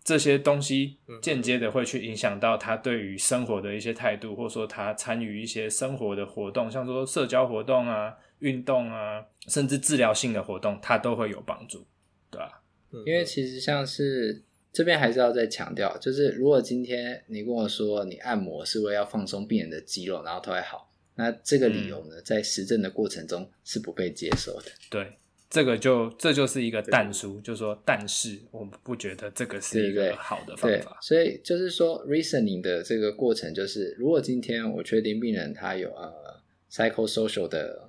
[0.02, 11.86] 这些东西间接的会去影响到他对于生活的一些态度，或者说他参与一些生活的活动，像说社交活动啊、运动啊，甚至治疗性的活动，他都会有帮助，
[12.30, 12.60] 对吧？
[13.06, 24.70] 因为其实像是这边还是要再强调，就是如果今天你跟我说你按摩是为了要放松病人的肌肉，然后他会好，那这个理由呢，在实证的过程中是不被接受的。
[24.90, 25.18] 对。
[25.50, 30.98] 这个就这就是一个但书，就是说，但是我们不觉得这个是一个好的方法。
[31.00, 37.88] 所以就是说，reasoning 的这个过程就是，如果今天我确定病人他有呃 psychosocial 的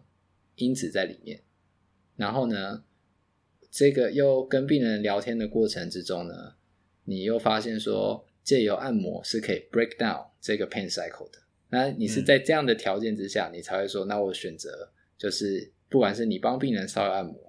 [0.57, 1.41] 因子在里面，
[2.17, 2.83] 然后呢，
[3.71, 6.53] 这个又跟病人聊天的过程之中呢，
[7.05, 11.39] 你又发现说，借由按摩是可以 break down 这个 pain cycle 的，
[11.75, 17.43] 那你是在这样的条件之下，嗯、你才会说，那我选择就是，不管是你帮病人稍微按摩。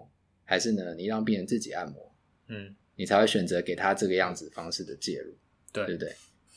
[0.48, 0.94] 还是呢？
[0.94, 2.14] 你让病人自己按摩，
[2.46, 5.34] 嗯，你才会选择给他这个样子方式的介入，
[5.72, 6.14] 对，对不对？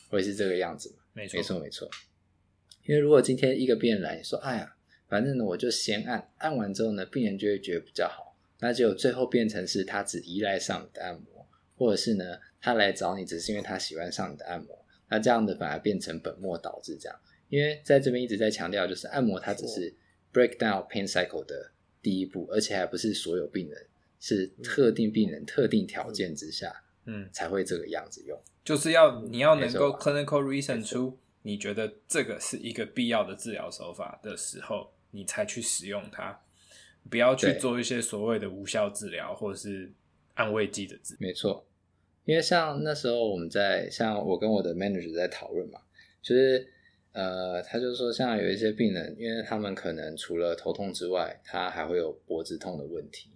[0.09, 0.97] 会是这个样子吗？
[1.13, 1.89] 没错，没错，没错。
[2.85, 4.75] 因为如果今天一个病人来，你说：“哎呀，
[5.07, 14.85] 反正呢，我就先按，按完之后呢，病人就会觉得比较好。”那就最后变成是他只依赖上你的按摩，或者是呢，他来找你只是因为他喜欢上你的按摩。
[15.09, 17.19] 那这样的反而变成本末倒置，这样。
[17.49, 19.93] 因为在这边一直在强调，就是按摩它只是
[20.33, 21.71] break down pain cycle 的。
[22.01, 23.87] 第一步，而且还不是所有病人，
[24.21, 28.41] 是特定病人、嗯、特定条件之下，嗯，才会这个样子用。
[28.63, 36.39] 就是要你要能够 clinical reason 出你觉得这个是一个必要的治疗手法的时候，你才去使用它，
[37.09, 39.91] 不要去做一些所谓的无效治疗或者是
[40.35, 41.17] 安慰剂的治疗。
[41.19, 41.67] 没错，
[42.23, 45.81] 因为像那时候我们在像我跟我的 manager 在讨论嘛，
[46.21, 46.65] 就是。
[47.11, 53.31] 呃，他就说，像有一些病人，因为他们可能除了头痛之外，他还会有脖子痛的问题。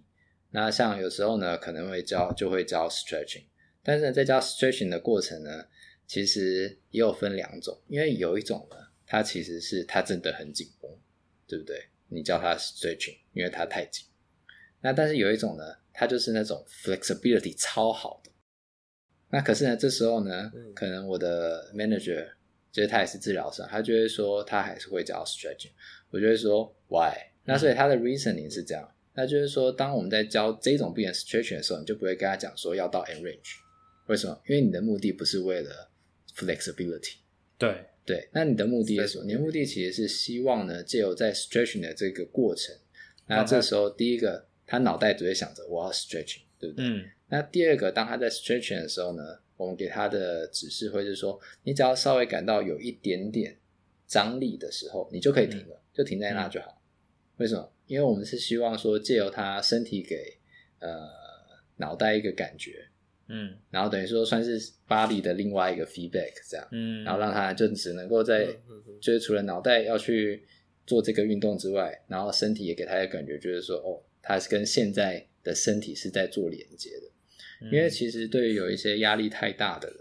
[0.50, 3.42] 那像有时候呢，可能会教就会教 stretching，
[3.82, 5.66] 但是在教 stretching 的过程呢，
[6.06, 10.88] 其实也有分两种，因为有一种呢，它其实是它真的很紧绷，
[11.48, 11.88] 对不对？
[12.08, 14.06] 你教他 stretching，因为它太紧。
[14.82, 18.30] 那但是有一种呢，它就是那种 flexibility 超好的。
[19.30, 22.30] 那可是呢，这时候呢，可能我的 manager。
[22.74, 25.70] 其实他也是治疗师，他就会说他还是会教 stretching。
[26.10, 27.14] 我就会说 why？
[27.44, 33.58] 那所以他的 reasoning 是这样，那就是说，当我们在教这种病人 stretching 的时候，你就不会跟他讲说要到 end range。
[34.08, 34.36] 为什么？
[34.48, 35.88] 因为你的目的不是为了
[36.34, 37.18] flexibility。
[37.56, 39.24] 对对，那你的目的是什么？
[39.24, 42.74] 你的目的其实是希望呢，借由在 stretching 的这个过程，
[43.28, 46.84] 那这时候第一个，他脑袋只会想着我要 stretching，对不对？
[46.84, 47.04] 嗯。
[47.28, 49.22] 那第二个，当他在 stretching 的时候呢？
[49.56, 53.56] 我们给他的指示会是说，你只要稍微感到有一点点
[54.06, 56.80] 张力的时候，你就可以停了，嗯、就停在那就好。
[57.36, 57.72] 为什么？
[57.86, 60.38] 因为我们是希望说，借由他身体给
[60.78, 61.06] 呃
[61.76, 62.86] 脑袋一个感觉，
[63.28, 68.46] 嗯，然后等于说算是 body 的另外一个 feedback 这样，嗯，然后让他就只能够在，
[69.00, 70.44] 就是除了脑袋要去
[70.86, 77.10] 做这个运动之外，然后身体也给他一个感觉，就是说，哦，他是跟现在的身体是在做连接的。
[77.70, 79.98] 因为其实对于有一些压力太大的人，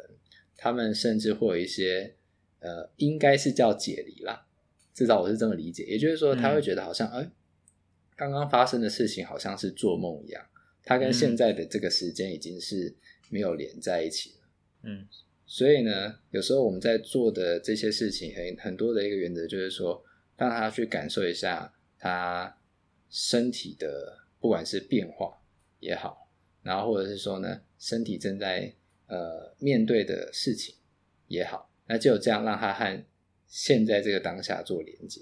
[0.57, 2.15] 他们甚至会有一些
[2.59, 4.47] 呃，应该是叫解离啦，
[4.93, 5.83] 至少我是这么理解。
[5.83, 7.29] 也就是说，他会觉得好像哎，
[8.15, 10.45] 刚刚发生的事情好像是做梦一样，
[10.83, 12.95] 他跟现在的这个时间已经是
[13.29, 14.47] 没有连在一起了。
[14.83, 15.07] 嗯，
[15.45, 20.03] 所以呢，有时候我们在做的这些事情很很多的一个原则就是说，
[20.37, 22.57] 让他去感受一下他
[23.09, 25.41] 身体的不管是变化
[25.79, 26.22] 也好。
[26.63, 28.73] 然后或者是说呢，身体正在
[29.07, 30.73] 呃面对的事情
[31.27, 33.05] 也好，那就这样让他和
[33.47, 35.21] 现在这个当下做连接，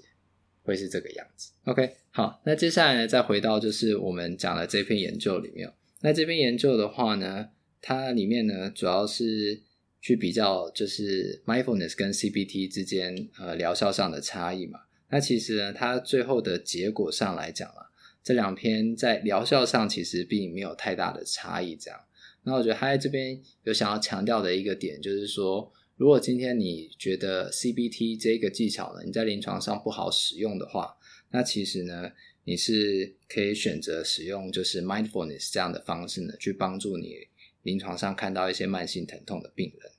[0.62, 1.50] 会是这个样子。
[1.64, 5.70] OK，好，那接下来呢，再回到就是我们讲的这篇研究里面。
[6.00, 7.50] 那这篇研究的话呢，
[7.80, 9.60] 它里面呢主要是
[10.00, 14.80] 去比较就是 mindfulness 跟 CBT 之间呃疗效上的差异嘛。
[15.10, 17.88] 那其实呢，它最后的结果上来讲啊。
[18.24, 22.00] 这两篇在疗效上其实并没有太大的差异，这样。
[22.44, 30.96] 那我觉得他在这边有想要强调的一个点，就是说，如果今天你觉得 CBT 这个技巧呢，你在临床上不好使用的话，
[31.30, 32.10] 那其实呢，
[32.44, 37.14] 你是可以选择使用就是 mindfulness 这样的方式呢，去帮助你
[37.62, 39.92] 临床上看到一些慢性疼痛的病人。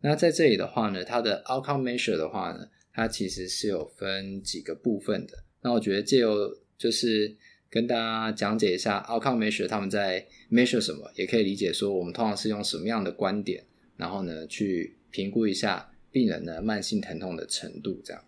[0.00, 5.44] 那在这里的话呢，它的 outcome measure 的话呢，它其实是有分几个部分的。
[5.62, 7.36] 那我觉得借由就是。
[7.74, 13.64] 跟大家讲解一下 outcome measure 他们在 measure 什么，也可以理解说我们通常是用什么样的观点，
[13.96, 18.00] 然后呢去评估一下病人的慢性疼痛的程度。
[18.04, 18.24] 这样，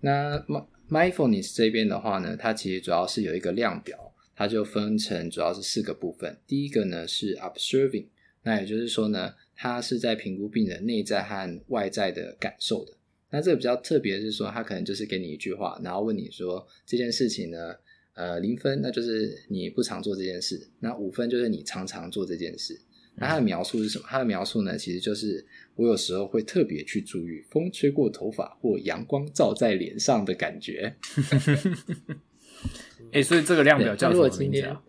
[0.00, 0.44] 那
[0.90, 6.36] mindfulness 这边的话呢，它其实主要是有一个量表，它就分成主要是四个部分。
[6.44, 8.08] 第一个呢是 observing，
[8.42, 12.92] 那也就是说呢，它是在评估病人内在和外在的感受的。
[13.30, 17.76] 那这个比较特别的是说，它可能就是给你一句话，然后问你说这件事情呢。
[18.14, 22.80] 呃，零分那就是你不常做这件事，那五分就是你常常做这件事。
[23.16, 24.04] 那它的描述是什么？
[24.08, 25.44] 它的描述呢，其实就是
[25.76, 30.96] 我有时候会特别去注意风吹过头发或阳光照在脸上的感觉。
[33.12, 34.82] 哎、欸，所以这个量表叫什么名字啊？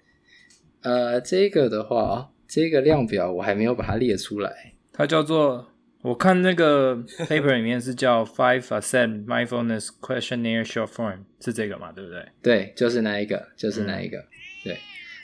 [0.81, 4.73] 呃，这个的话，这个量表我还没有把它列出来。
[4.91, 5.67] 它叫做，
[6.05, 6.95] 我看那个
[7.27, 11.91] paper 里面是叫 Five Ascent Mindfulness Questionnaire Short Form，是这个嘛？
[11.91, 12.23] 对不对？
[12.43, 14.19] 对，就是那一个，就是那一个。
[14.19, 14.29] 嗯、
[14.65, 14.77] 对。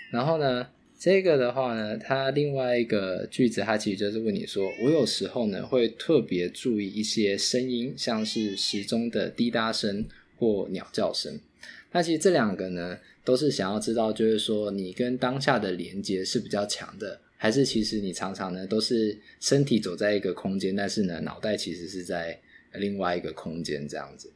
[0.10, 0.68] 然后呢，
[0.98, 11.40] 这个的话呢，它另外一个句子，它其实就是问你说，我有时候呢会特别注意一些声音，像是时钟的滴答声或鸟叫声。
[11.92, 22.40] 那其实这两个呢，都是想要知道，就是说你跟当下的连接是比较强的，还是其实你常常呢都是身体走在一个空间，但是呢脑袋其实是在
[22.74, 24.32] 另外一个空间这样子。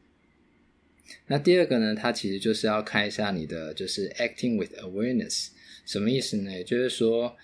[1.28, 5.50] 那第二个呢，它其实就是要看一下你的就是 acting with awareness
[5.84, 6.50] 什么意思呢？
[6.50, 7.36] 也就是说，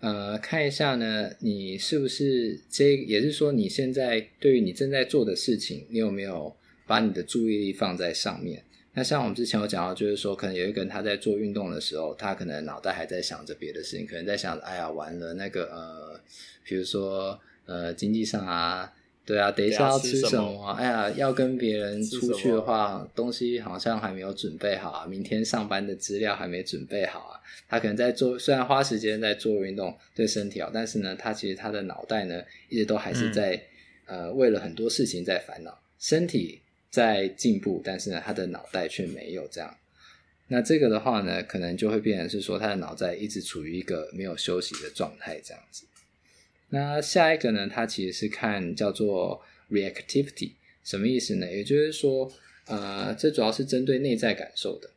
[0.00, 8.64] 呃，看一下呢，你是不是这，也是说你现在对于你正在做的事情，你有没有把你的注意力放在上面？
[8.94, 16.20] 那像我们之前有讲到，就是说，可能有一个人他在做运动的时候，他可能脑袋还在想着别的事情，可能在想，哎呀，完了那个呃，
[16.62, 18.92] 比如说呃，经济上啊，
[19.24, 20.76] 对啊，等一下要吃什么啊？
[20.76, 27.40] 哎呀，要跟别人出去的话，东西好像还没有准备好啊，明天上班的资料还没准备好啊。
[27.68, 33.54] 他可能在做，虽然花时间在做运动，对身体好，但是呢，他其实他的脑袋呢，一直都还是在、
[34.04, 36.61] 嗯、呃，为了很多事情在烦恼，身体。
[36.92, 39.78] 在进步，但是呢，他的脑袋却没有这样。
[40.48, 45.86] 那这个的话呢，可能就会变成是说，他的脑袋一直处于一个没有休息的状态这样子。
[46.68, 50.52] 那下一个呢，它其实是看叫做 reactivity，
[50.84, 51.50] 什么意思呢？
[51.50, 52.30] 也就是说，
[52.66, 54.90] 呃，这主要是针对内在感受的。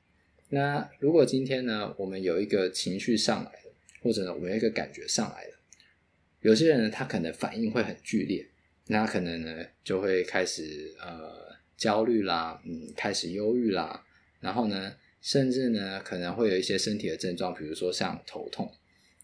[0.49, 5.53] 那如果今天呢，我们有一个情绪上来了，或者呢，我们有一个感觉上来了，
[6.41, 8.45] 有些人呢，他可能反应会很剧烈，
[8.87, 11.44] 那可能呢，就会开始呃。
[11.77, 14.05] 焦虑啦，嗯，开始忧郁啦，
[14.39, 18.71] 然后呢，甚至呢，可能会有一些身体的症状，比如说像头痛。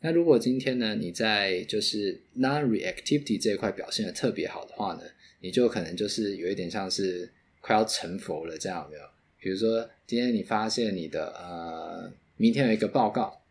[0.01, 5.03] 那如果今天呢，你在就是 non-reactivity 这一块表现得特别好的话呢，
[5.39, 9.03] 你就可能就是有一点像是快要成佛了，这样有没有？
[9.39, 13.41] 比如说今天你发现你的呃，明天有一个报告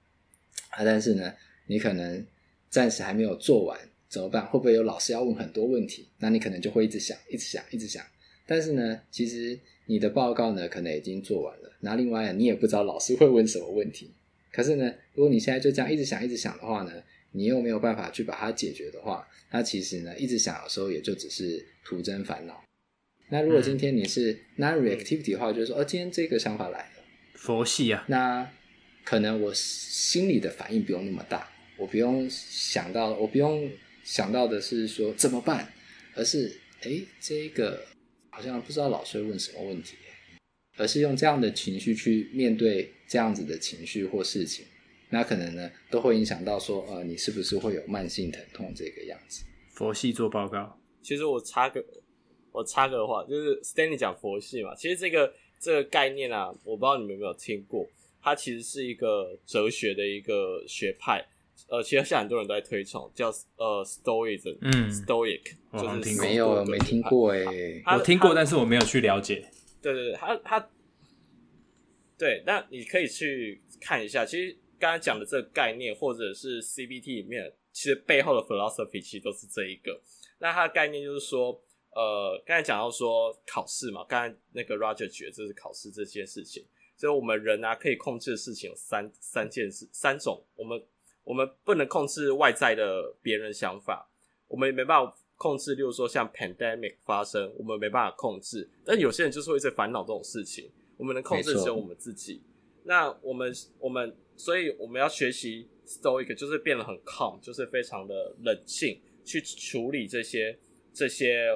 [0.70, 1.32] 啊，但是呢，
[1.66, 2.26] 你可能
[2.68, 4.44] 暂时还没有做完，怎么办？
[4.46, 6.08] 会不会有老师要问很多问题？
[6.18, 8.04] 那你可能就会一直想，一直想，一直想。
[8.50, 11.70] 但是呢，其实你的报告呢，可能已经做完了。
[11.82, 14.10] 那另外，你也不知道老师会问什么问题。
[14.50, 16.90] 可是呢，如果你现在就这样一直想、一直想的话呢，
[17.30, 22.60] 你又没有办法去把它解决的话，那其实呢，一直想的时候也就只是徒增烦恼。
[23.28, 28.50] 那如果今天你是 non-reactivity 的话，就是说，哦，今天这个想法来了，佛系啊，那
[29.04, 33.70] 可能我心里的反应不用那么大，我不用想到，我不用
[34.02, 35.72] 想到的是说怎么办，
[36.16, 37.86] 而是哎，这个。
[38.40, 39.96] 好像不知道老师会问什么问题，
[40.79, 44.64] 而是用这样的情绪去面对这样子的情绪或事情，
[45.11, 49.44] 那可能呢都会影响到说，呃，你是不是会有慢性疼痛这个样子？
[49.74, 51.85] 佛系做报告，其实我插个
[52.50, 57.87] 我插个话，就是 Stanley 讲佛系嘛，其实这个这个概念啊，我不知道你们有没有听过，
[58.22, 61.22] 它其实是一个哲学的一个学派。
[61.68, 65.42] 呃，其实现在很多人都在推崇，叫呃 Stoicism，嗯，Stoic，
[65.73, 67.44] 就是没有没听过哎，
[67.96, 69.49] 我听过，但是我没有去了解。
[69.81, 70.70] 对对对，他他，
[72.18, 74.27] 对，那你可以去看一下。
[74.27, 80.01] 其实刚才讲的这个概念，或者是 CBT 里面，其实背后的 philosophy 其实都是这一个。
[80.38, 81.53] 那它的概念就是说，
[81.92, 86.64] 呃，刚才讲到说考试嘛，刚才那个 Roger 觉得这是考试这件事情，
[86.96, 90.83] 所以我们人啊可以控制的事情有三三件事，三种，我们。
[91.31, 94.11] 我们不能控制外在的别人想法，
[94.49, 95.77] 我们也没办法控制。
[95.77, 98.69] 例如说像 pandemic 发生，我们没办法控制。
[98.85, 102.43] 但有些人就是会一直烦恼这种事情，我们能控制只有我们自己。
[102.83, 110.59] 那我们我们，所以我们要学习 stoic，就是变得很 calm，就是非常的冷静去处理这些
[110.93, 111.47] 这些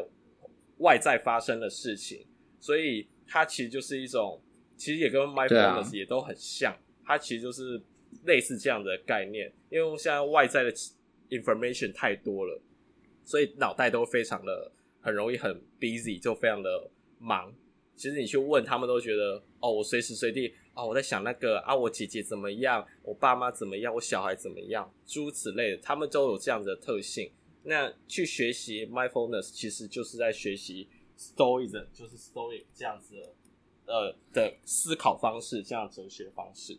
[0.78, 2.24] 外在发生的事情。
[2.60, 4.40] 所以它其实就是一种，
[4.76, 7.82] 其实也跟 mindfulness 也都很像，它其实就是。
[8.24, 10.72] 类似这样的概念，因为现在外在的
[11.30, 12.60] information 太多了，
[13.24, 17.54] 所以脑袋都非常的很容易很 busy，就非常的忙。
[17.96, 27.30] 其实你去问他们，都觉得哦，我随时随地哦，我在想那个啊，我姐姐怎么样，我爸妈怎么样，我小孩怎么样，诸如此类的，他们都有这样的特性。
[27.62, 33.32] 那去学习 mindfulness，其实就是在学习 stoicism，就是 stoic 这样子的
[33.86, 36.76] 呃的思考方式，这样哲学方式。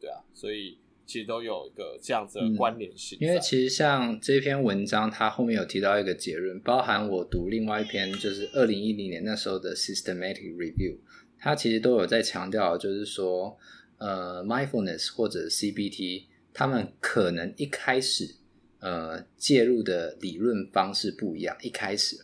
[0.00, 3.22] 对啊，所以其实都有一个这样子的关联性、嗯。
[3.22, 10.96] 因为其实像这篇文章，它后面有提到一个结论，包含我读另外一篇，就是二零一零年那时候的 Systematic Review，
[11.38, 13.56] 它其实都有在强调，就是说，
[13.98, 18.34] 呃，Mindfulness 或者 CBT，他们可能一开始
[18.80, 22.16] 呃介入的理论方式不一样，一开始，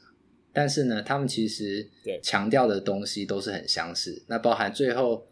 [0.53, 1.89] 但是呢，他们其实
[2.23, 5.27] 强调的东西都是很相似，那包含最后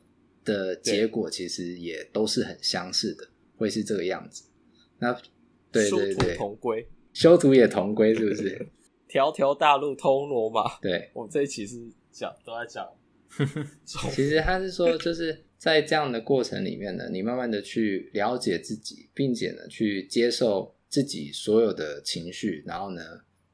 [0.44, 3.28] 的结果，其实也都是很相似的。
[3.56, 4.44] 会是这个样子，
[5.00, 5.12] 那
[5.70, 8.68] 对对对，同归，修图也同归，是不是？
[9.06, 10.78] 条条大路通罗马。
[10.78, 11.76] 对，我们这一期是
[12.10, 12.88] 讲都在讲。
[13.84, 23.02] 其实他是说，就是在这样的过程里面呢，你慢慢的去了解自己，并且呢，去接受自己所有的情绪，然后呢，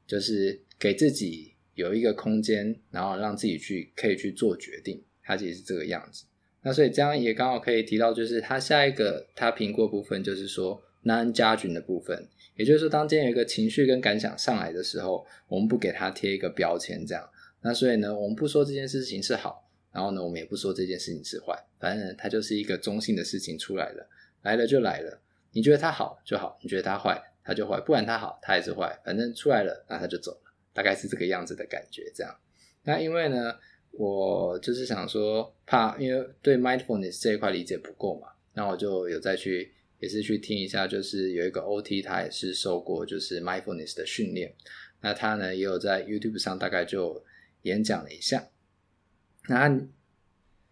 [0.07, 5.03] 就是给自己有一个空间，然后让自己去可以去做决定。
[5.21, 6.23] 他其实是这个样子。
[6.67, 17.29] 那所以这样也刚好可以提到，就是他下一个他评估部分，就是说 non-judging 的部分，也就是说，当今天有一个情绪跟感想上来的时候，我们不给他贴一个标签，这样。
[17.61, 24.05] 那所以呢，我们不说这件事情是好，然后呢，我们也不说这件事情是坏，反正，它就是一个中性的事情出来了，
[24.41, 25.21] 来了就来了。
[25.53, 32.35] 你觉得它好就好，你觉得它坏它就坏，不管它好它也是坏，反正出来了，那它就走了，大概是这个样子的感觉，这样。
[32.83, 33.55] 那因为呢。
[33.97, 44.53] 我就是想说，怕因为对 mindfulness 这一块理解不够嘛，那我就有再去，也是去听一下，就是有一个 OT，他也是受过就是 mindfulness 的训练，
[45.01, 47.23] 那他呢也有在 YouTube 上大概就
[47.63, 48.47] 演讲了一下。
[49.49, 49.87] 那你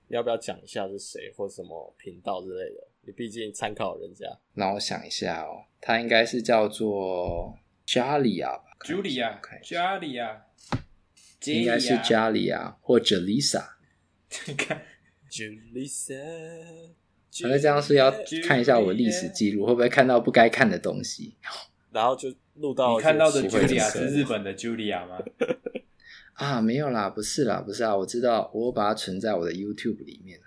[0.10, 2.88] 要不要讲一下是谁或什么频道之类的？
[3.08, 4.26] 你毕竟参考人家。
[4.54, 7.58] 让我想一下哦，他应该是叫做
[7.88, 10.45] Julia 吧？Julia，Jalia。
[11.54, 13.64] 应该是 Jalia 或者 Lisa。
[14.48, 14.82] 你看
[15.30, 16.16] ，Julissa。
[17.44, 18.14] 那这样是要
[18.48, 21.36] 看一下我历史记录，会不会看到不该看的东西？
[21.92, 25.18] 然后就录到你看到的 Julia 是日本的 Julia 吗？
[26.36, 30.40] 啊，没有啦，不是啦，不是啊，我知道，我把它存在我的 YouTube 里面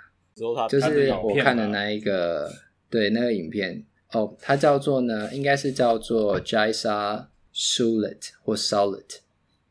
[0.69, 2.51] 就是我看的那一个，
[2.89, 9.21] 对，那个影片哦，它叫做呢，应该是叫做 Jaisa Sulet 或 Solid。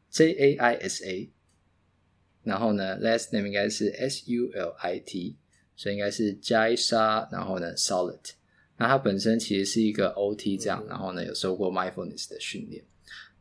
[0.10, 1.30] J A I S A，
[2.44, 5.36] 然后呢，last name 应该是 S U L I T，
[5.76, 8.32] 所以应该是 Jaisa，然后呢，Solid。
[8.78, 12.84] 那他本身其实是一个 O T 这样，嗯、然后呢有受过 Mindfulness 的训练。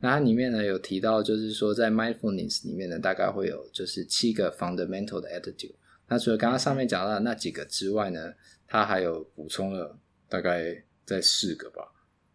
[0.00, 5.74] 那它里面呢有提到，就是说在 Mindfulness 里面呢，大概会有就是七个 fundamental 的 attitude。
[6.08, 8.34] 那除了刚刚上面讲到的那几个之外呢，
[8.66, 9.98] 它还有补充了
[10.28, 11.92] 大概在四个吧。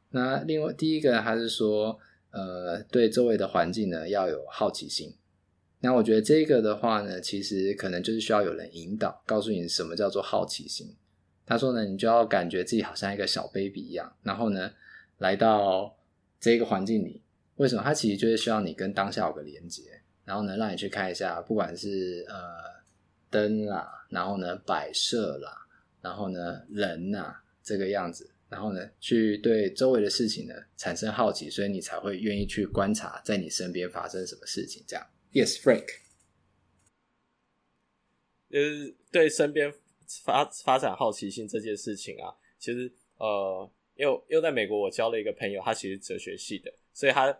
[0.09, 1.99] 那另外第一个还是说。
[2.31, 5.13] 呃，对周围的环境呢，要有好奇心。
[5.79, 10.95] 那我觉得这个的话呢，其实可能就是需要有人引导，告诉你什么叫做好奇心。
[11.45, 14.71] 他说呢，你就要感觉自己好像一个小 baby 一样，然后呢，
[15.17, 15.97] 来到
[16.39, 17.21] 这个环境里。
[17.55, 17.83] 为什么？
[17.83, 19.83] 他其实就是需要你跟当下有个连接，
[20.23, 22.35] 然后呢，让你去看一下，不管是呃
[23.29, 25.67] 灯啦，然后呢摆设啦，
[26.01, 28.29] 然后呢人呐，这个样子。
[28.51, 34.83] 然后呢，去对周围的事情呢产生好奇，所以你才会愿意去观察在你身边发生什么事情。
[34.85, 35.85] 这样，Yes，Frank，
[38.49, 39.73] 就是对身边
[40.25, 47.33] 发发展好奇心这件事情啊，其实呃，又又在美国，我交了一个朋友，他其实哲学系的，所以他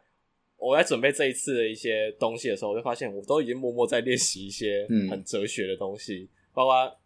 [0.56, 7.00] 我在准备这一次的一些东西的时候，我就发现我都已经默默在练习一些很哲学的东西，嗯、包括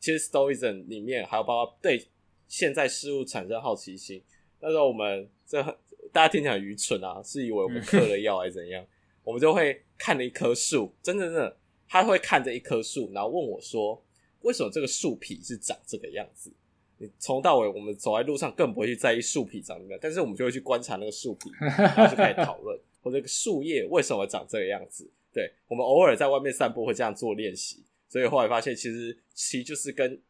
[0.00, 2.08] 其实 Stoicism 里面还有包括对。
[2.52, 4.22] 现在事物产生好奇心，
[4.60, 5.62] 那时候我们这
[6.12, 8.84] 大家听起来很愚蠢啊，是以为我们嗑了药还是怎样？
[9.24, 11.56] 我们就会看了一棵树，真的真的，
[11.88, 14.04] 他会看着一棵树，然后问我说
[14.44, 16.52] ：“为什么这个树皮是长这个样子？”
[17.00, 25.10] 你从到尾我们走在路上更不会去在意树皮长什么样，但是我们就会去观察那个树皮，然后就开始讨论， 或者这个树叶为什么长这个样子？
[25.32, 30.20] 对，我们偶尔在外面散步会这样做练习，所以后来发现其实其实就是跟。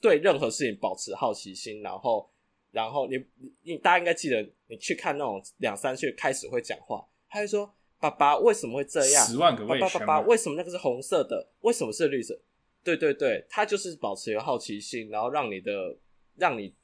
[0.00, 2.28] 对任何事情保持好奇心，然后，
[2.72, 9.26] 然后你你你大家应该记得，你去看那种两三岁开始会讲话，他就说：“爸爸为什么会这样？
[9.26, 9.88] 十万个为什么？
[9.88, 11.48] 爸爸爸爸为什么那个是红色的？
[11.60, 12.38] 为什么是绿色？”
[12.82, 15.96] 对对对，他就是保持有好奇心，然后让你的
[16.36, 16.74] 让你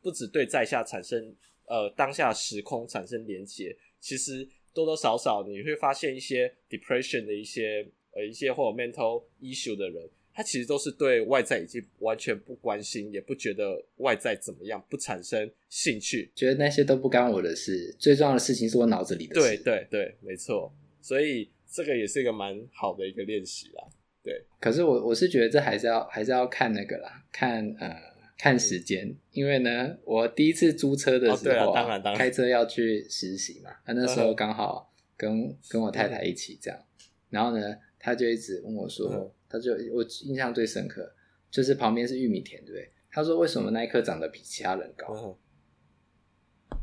[0.00, 1.34] 不止对在下产生
[1.66, 10.08] 呃当下时空产生连接，其实多多少少你会发现一些 depression 的一些呃一些或者 mental issue 的人。
[10.32, 17.94] 他其实都是对外在已经完全不关心，也不觉得外在怎么样，不产生兴趣，觉得那些都不干我的事。
[17.98, 19.40] 最重要的事情是我脑子里的事。
[19.40, 20.72] 对对对，没错。
[21.00, 23.84] 所以这个也是一个蛮好的一个练习啦。
[24.22, 24.44] 对。
[24.60, 27.96] 可是我我是觉得这还是要还是要看那个啦，看呃
[28.38, 36.80] 看时间，因为呢，我第一次租车的时候、啊，哦、当然当然开车要去实习嘛，他那时候刚好跟跟我太太一起这样，
[37.28, 41.12] 然后呢，他就一直问我说，嗯、他就我印象最深刻，
[41.50, 42.90] 就是旁边是玉米田，对不对？
[43.12, 45.14] 他说为什么那一棵长得比其他人高？
[45.14, 45.36] 嗯、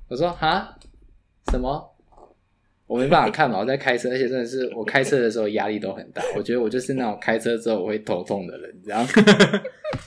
[0.10, 0.78] 我说哈，
[1.52, 1.94] 什么？
[2.86, 6.24] 我没办法看嘛，我在开车，而且真的是我开车的时候压力都很大。
[6.38, 9.06] 我觉得我就是那种开车之后我会头痛的人，这样。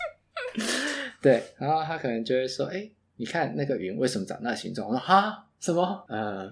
[1.21, 6.51] 对，然后他可能就会说：“哎，你看那个云为什么长那形状？”我说：“哈，什么？”呃，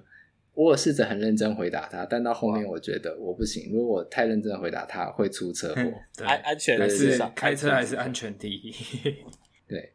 [0.59, 5.83] 我试着很认真回答他，但到后面我觉得我不行，如果我太认真回答他，会出车祸。
[6.25, 8.75] 安安全还是开车还是安全第一。
[9.69, 9.93] 对，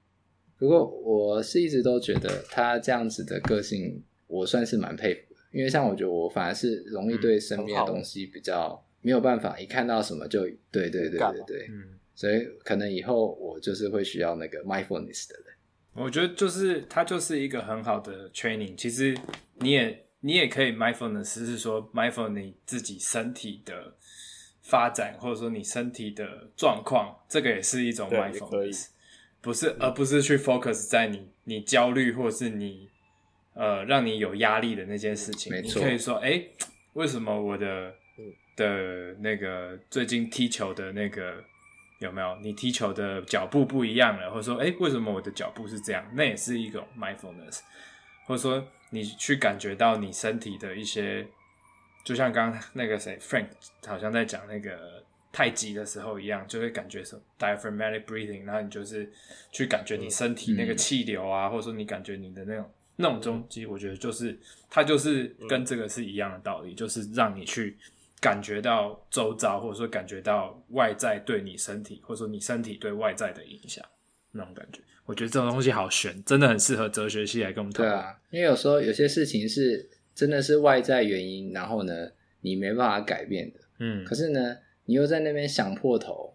[0.57, 5.35] 不过我是一直都觉得他这样子的个性，我算是蛮佩服。
[5.51, 15.53] 因为像我觉得我反而是容易对身边的东西比较没有办法，一看到什么就对对对对对，嗯，所以可能以后我就是会需要那个 mindfulness 的人。
[15.95, 18.77] 我觉得就是他就是一个很好的 training。
[18.77, 19.15] 其实
[19.59, 23.93] 你也你也可以 mindfulness，是说 mindful 你自己身体的
[24.61, 28.87] 发展，或者说你身体的状况，这个也是一种 mindfulness，
[29.41, 32.89] 不是而不是去 focus 在你你焦虑或是你。
[33.55, 35.55] 呃，让你有压力的那件事情。
[35.61, 36.51] 你可以说，哎、欸，
[36.93, 37.93] 为什么我的
[38.55, 41.35] 的那个最近踢球的那个
[41.99, 42.35] 有没有？
[42.41, 46.03] 你踢球的脚步不一样了，或者说，哎、欸，为什么我的脚步是这样？
[46.15, 47.59] 那也是一种 mindfulness，
[48.25, 51.27] 或者说你去感觉到你身体的一些，
[52.05, 53.47] 就像刚刚那个谁 Frank
[53.87, 59.11] 好像在讲那个太极的时候一样，就会感觉什么 diaphragmatic breathing，然后你就是
[59.51, 62.71] 去感觉你身体那个气流啊，嗯、或者说你感觉你的那种。
[62.95, 64.39] 那种中西，我觉得就是
[64.69, 67.75] 它就是跟这个是一样的道理，嗯、就是让你去
[68.21, 73.83] 感觉到周遭，或者说感觉到外在对你身体，或者说你身体对外在的影响，
[74.33, 74.81] 那种感觉。
[75.05, 77.93] 我觉得这种东西好悬，真的很适合哲学系来跟我们讨论。
[77.93, 82.09] 对啊，因为有时候有些事情是真的是外在原因，然后呢，
[82.41, 83.59] 你没办法改变的。
[83.79, 84.05] 嗯。
[84.05, 84.55] 可是呢，
[84.85, 86.33] 你又在那边想破头，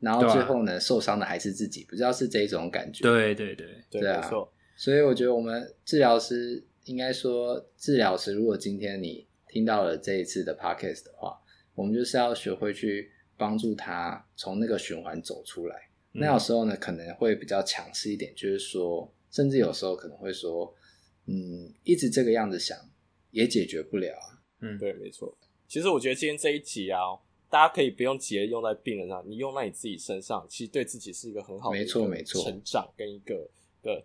[0.00, 3.02] 然后最后呢，啊、受伤的还是自己，不知道是这一种感觉。
[3.02, 4.30] 对对对，对啊。
[4.76, 11.38] 所以我觉得我们治疗师应该说，治疗师如果今天你听到了这一次的 podcast 的话，
[11.74, 15.76] 我们就是要学会去帮助他从那个循环走出来。
[16.16, 20.74] 嗯、那有时候呢，可能会比较强势一点，就是说，甚至有时候可能会说，
[21.26, 22.76] 嗯，一直这个样子想
[23.30, 24.16] 也解决不了。
[24.60, 25.36] 嗯，对，没错。
[25.68, 26.98] 其实我觉得今天这一集啊，
[27.50, 33.48] 大家可以不用急着用在病人上，你用在你自己身上，其实对自己是一个很好的，没错没错，成长跟一个
[33.82, 34.04] 的。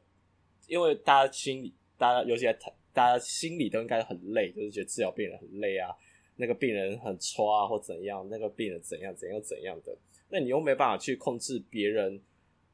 [0.67, 5.89] 因为大家心里，大家尤其在谈，大家心里都应该很累，就是觉得治疗病人很累啊，
[6.37, 9.97] 那个病人很挫啊，或怎样，那个病人怎样怎样怎样的，
[10.31, 12.19] 那你又没办法去控制别人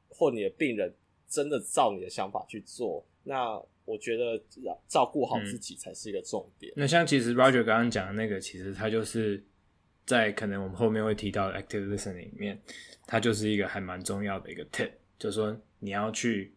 [0.07, 0.93] 或你的病人
[1.27, 4.41] 真的照你的想法去做，那我觉得
[4.87, 6.71] 照顾好自己才是一个重点。
[6.71, 9.43] 嗯、那像其实 Roger 刚刚讲的那个，其实他就是
[10.05, 12.61] 在可能我们后面会提到的 Active Listening 里面，
[13.05, 16.53] 它就是一个还蛮重要的一个 tip，就是说你要去。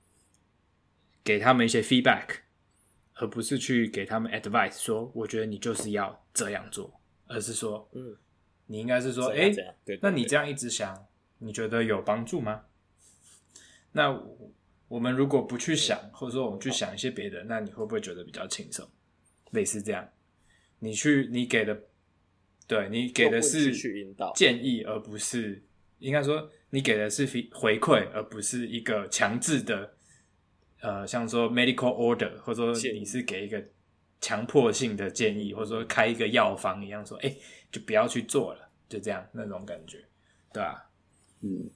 [1.22, 2.28] 给他们一些 feedback，
[3.12, 6.90] 而不是去给他们 advice，说我觉得你就是要这样做，
[7.26, 8.16] 而是说，嗯，
[8.71, 9.51] 你应该是说，哎，
[10.01, 11.09] 那你这样一直想，
[11.39, 12.62] 你觉得有帮助吗？
[13.91, 14.16] 那
[14.87, 18.89] 我们如果不去想，或者说我们去想一些别的，那你会不会觉得比较轻松？
[19.51, 20.09] 类似这样，
[20.79, 21.83] 你去，你给的，
[22.68, 23.73] 对，你给的是
[24.37, 25.64] 建议，而不是
[25.99, 29.97] 应该说你给的是回馈，而不是一个强制的。
[30.83, 33.62] 呃，像说 medical order，或者说你是给一个
[34.21, 37.37] 强迫性的建议，或者说开一个药方一样，说，哎、欸，
[37.71, 39.99] 就不要去做了，就这样那种感觉，
[40.53, 40.91] 对吧？
[41.43, 41.71] 嗯，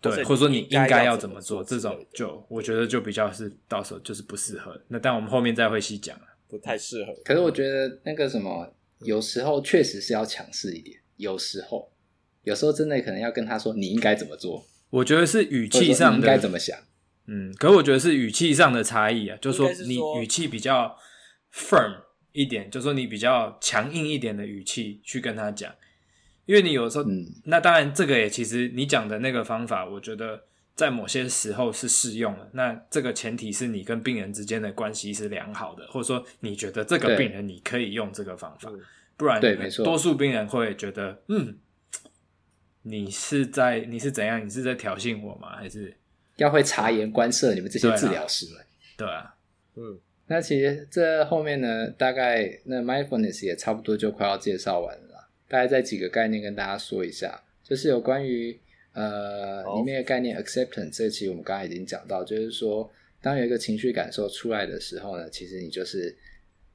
[0.00, 4.80] 对，或者说你应该要怎么做，这种就我觉得就比较是到时候就是不适合。
[4.88, 7.14] 那但我们后面再会细讲了，不太适合。
[7.24, 11.92] 可是我觉得那个什么，有时候确实是要强势一点，有时候，
[12.44, 14.64] 有时候真的可能要跟他说你应该怎么做。
[14.90, 16.78] 我觉得是语气上的应该怎么想。
[17.26, 20.96] 嗯，可是我觉得是语气上的差异啊，就是说你语气比较
[21.52, 22.02] firm
[22.32, 25.74] 一点，就是说你比较强硬一点的语气去跟他讲，
[26.46, 32.50] 因为你有时候，嗯，那当然这个也其实你讲的那个方法，我觉得在某些时候是适用的。
[32.52, 38.70] 那这个前提是你跟病人之间的关系是良好的，或者说你觉得这个病人你可以用这个方法，
[39.16, 41.56] 不然对，没错，多数病人会觉得，嗯，
[42.82, 44.44] 你是在你是怎样？
[44.44, 45.56] 你是在挑衅我吗？
[45.56, 45.96] 还是？
[46.36, 48.64] 要会察言观色，你们这些治疗师们。
[48.96, 49.34] 对啊，
[49.74, 49.98] 嗯，
[50.32, 55.28] 那其实这后面呢，大概那 mindfulness 也差不多就快要介绍完了。
[55.48, 58.56] 大概在几个概念跟大家说一下，就是有关于
[58.92, 62.88] 呃，里面的概念 acceptance，这期我们刚才已经讲到，就是说，
[63.20, 66.16] 当有一个情绪感受出来的时候呢，其实你就是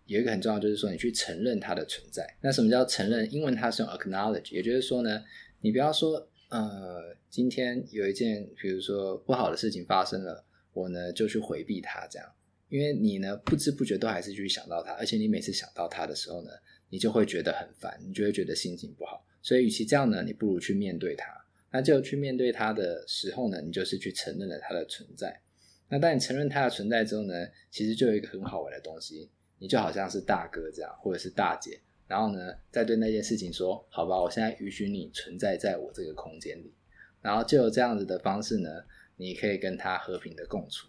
[0.06, 2.28] 有一个很重要，就是说你去承认它的存在。
[2.42, 3.32] 那什么叫承认？
[3.34, 5.24] 英文它是用 acknowledge，也就是说呢，
[5.62, 10.44] 你不要说，呃，今天有一件比如说不好的事情发生了，
[10.74, 12.28] 我呢就去回避它，这样，
[12.70, 16.50] 因为你呢不知不觉都还是去想到他，而且你每次想到他的时候呢，
[16.90, 19.26] 你就会觉得很烦，你就会觉得心情不好。
[19.42, 21.28] 所以，与其这样呢，你不如去面对他。
[21.72, 25.42] 那就去面对他的时候呢，你就是去承认了他的存在。
[25.90, 36.74] 那当你承认他的存在之后呢，其实就有一个很好玩的东西，你就好像是大哥这样，或者是大姐，然后呢，再对那件事情说：“好吧，我现在允许你存在在我这个空间里。”
[37.22, 38.70] 然后就有这样子的方式呢，
[39.18, 40.88] 你可以跟他和平的共处。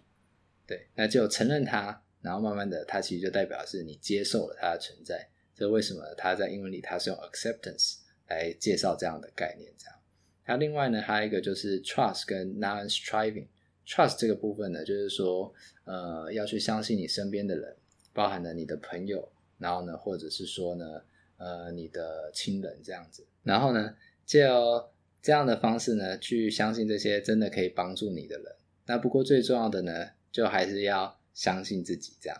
[0.67, 5.29] 对，那就承认它，然后慢慢的，它其实就代表是你接受了它的存在。
[5.55, 7.99] 这为什么它在英文里它是用 acceptance
[8.29, 9.73] 来介绍这样的概念？
[9.79, 9.99] 这样。
[10.47, 13.47] 那另外呢，还有一个就是 trust 跟 non-striving。
[13.87, 15.53] trust 这个部分呢，就是说，
[15.85, 17.77] 呃，要去相信你身边的人，
[18.13, 21.03] 包含了你的朋友，然后呢，或者是说呢，
[21.37, 23.25] 呃，你的亲人这样子。
[23.45, 23.95] 然后呢，
[24.27, 24.89] 就
[25.23, 28.57] 这样的方式呢，去相信这些真的可以帮助你的人。
[28.87, 32.39] 那不过最重要的呢，就还是要相信自己这样。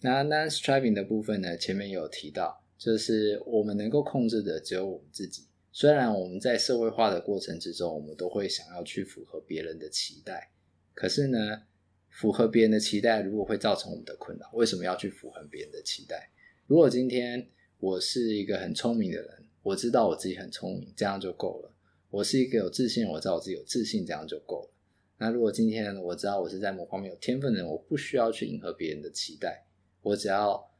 [0.00, 5.44] 那 non-striving 的部分呢，前面有提到，就是我们能够控制的只有我们自己。
[5.70, 10.50] 虽然我们在社会化的过程之中，我们都会想要去符合别人的期待，
[10.94, 11.62] 可是呢，
[12.08, 16.32] 符合别人的期待如果会造成我们的困扰，为什么要去符合别人的期待？
[16.66, 21.72] 如果今天我是一个很聪明的人，我知道我自己很聪明，这样就够了。
[22.10, 24.70] 我是一个有自信，我知道我自己有自信，这样就够了。
[25.18, 29.66] 那如果今天我知道我是在某方面有天分的人，我不需要去迎合别人的期待，
[30.00, 30.70] 我只要，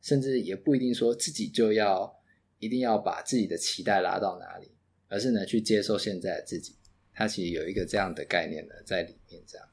[0.00, 2.16] 甚至也不一定说自己就要。
[2.60, 4.68] 一定要把自己的期待拉到哪里，
[5.06, 6.74] 而是呢去接受现在的自己。
[7.14, 9.40] 它其实有一个这样的概念呢在里面。
[9.46, 9.68] 这样，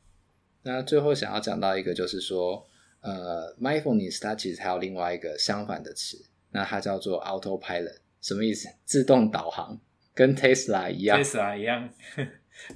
[0.62, 2.64] 那最后想要讲到一个就是说，
[3.02, 8.70] 呃，mindfulness 它其实还有另外一个相反的词，那它叫做 autopilot，什么意思？
[8.86, 9.82] 自动导航，
[10.14, 11.20] 跟 Tesla 一样。
[11.24, 11.90] Tesla 一样。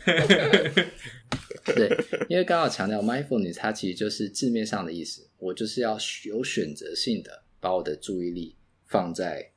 [1.75, 1.89] 对，
[2.27, 8.55] 因为刚好强调 mindfulness 它其实就是字面上的意思，我就是要有选择性的把我的注意力
[8.85, 9.51] 放在。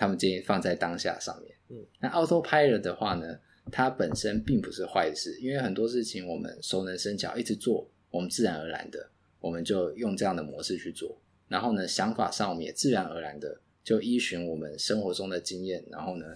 [0.00, 1.52] 他们建议放在当下上面。
[1.70, 3.36] 嗯，那 autopilot 的话呢，
[3.72, 9.10] 它本身并不是坏事，因为很多事情我们熟能生巧，一直做，我们自然而然的，
[9.40, 11.20] 我们就用这样的模式去做。
[11.48, 16.26] 然后呢，想法上我们也自然而然的就依循我们生活中的经验，然后呢，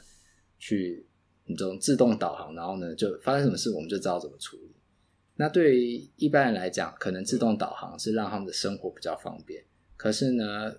[0.59, 1.07] 去
[1.57, 4.75] 这种自动导航，然后呢，就发生什么事我们就知道怎么处理。
[5.37, 9.65] 那对于一般人来讲，可能自动导航是让他们的生活比较方便。
[9.97, 10.75] 可是呢，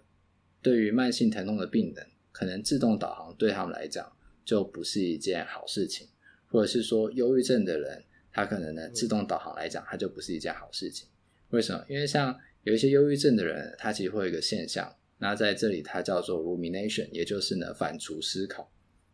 [0.61, 4.11] 对于慢性疼痛的病人，可能自动导航对他们来讲
[4.45, 6.07] 就不是一件好事情，
[6.47, 11.07] 或者是说忧郁症的人，他可能呢自动导航来讲，他就不是一件好事情。
[11.49, 11.83] 为什么？
[11.89, 18.71] 因为像有一些忧郁症的人，他其实会有一个现象，那在这里它叫做 rumination，也就是呢反刍思考。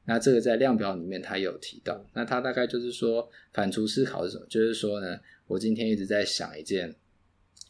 [0.10, 4.46] 那这个在量表里面它有提到，那它大概就是说反刍思考是什么？
[4.50, 6.96] 就是说呢，我今天一直在想一件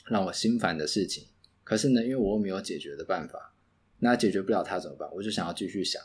[0.07, 1.27] 让我心烦的事情，
[1.65, 3.53] 可是呢，因为我没有解决的办法。
[3.99, 5.09] 那解决不了它怎么办？
[5.13, 6.01] 我就想要继续想，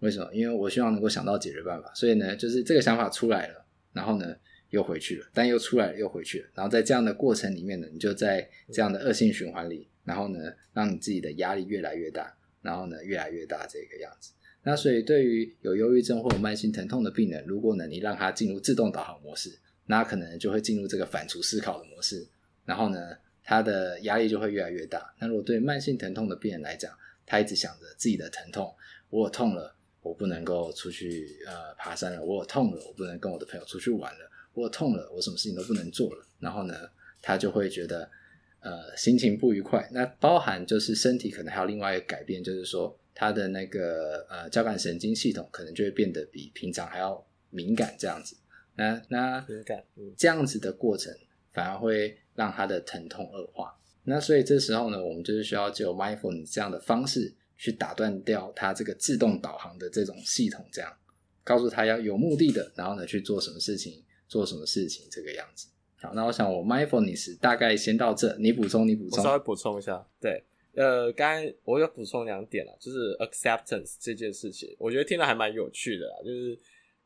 [0.00, 0.28] 为什么？
[0.34, 1.94] 因为我希望能够想到解决办法。
[1.94, 4.34] 所以呢，就是这个想法出来了，然后呢
[4.70, 6.48] 又回去了，但又出来了又回去了。
[6.52, 14.32] 然后在这样的过程里面呢，你就在这样的恶性循环里，然后呢让你自己的压力越来越大，然后呢越来越大这个样子。
[14.64, 19.56] 那所以对于有忧郁症或有慢性疼痛的病人，如果呢你让他进入自动导航模式，
[19.86, 22.26] 那可能就会进入这个反刍思考的模式，
[22.64, 22.98] 然后呢。
[23.46, 25.14] 他的压力就会越来越大。
[25.18, 26.90] 那如果对慢性疼痛的病人来讲，
[27.26, 28.74] 他一直想着自己的疼痛，
[29.10, 34.20] 我有痛了，我不能够出去呃爬山了；我有痛了，我不能跟我的朋友出去玩了；
[34.54, 36.26] 我有痛了，我什么事情都不能做了。
[36.40, 36.74] 然后呢，
[37.20, 38.10] 他就会觉得
[38.64, 39.88] 呃心情不愉快。
[39.92, 48.36] 那包含就是身体可能还有另外一个改变，就是说他的那个呃交感神经系统可能就会变得比平常还要敏感这样子。
[48.74, 49.84] 那那敏感，
[50.16, 51.14] 这样子的过程
[51.52, 52.18] 反而会。
[52.36, 60.92] 让他的疼痛恶化，那所以这时候呢，我们就是需要就 mindfulness 这样的方式去打断掉他这个自动导航的这种系统，这样
[61.44, 65.68] 告诉他要有目的的，然后呢去做什么事情，做什么事情这个样子。
[66.04, 70.06] 好，那我想我 mindfulness 大概先到这，你补充，你补充，我稍微补充一下。
[70.20, 70.42] 对，
[70.74, 76.58] 呃，刚才我有补充两点了，就是 acceptance 这件事情，我觉得听了还蛮有趣的啦，就是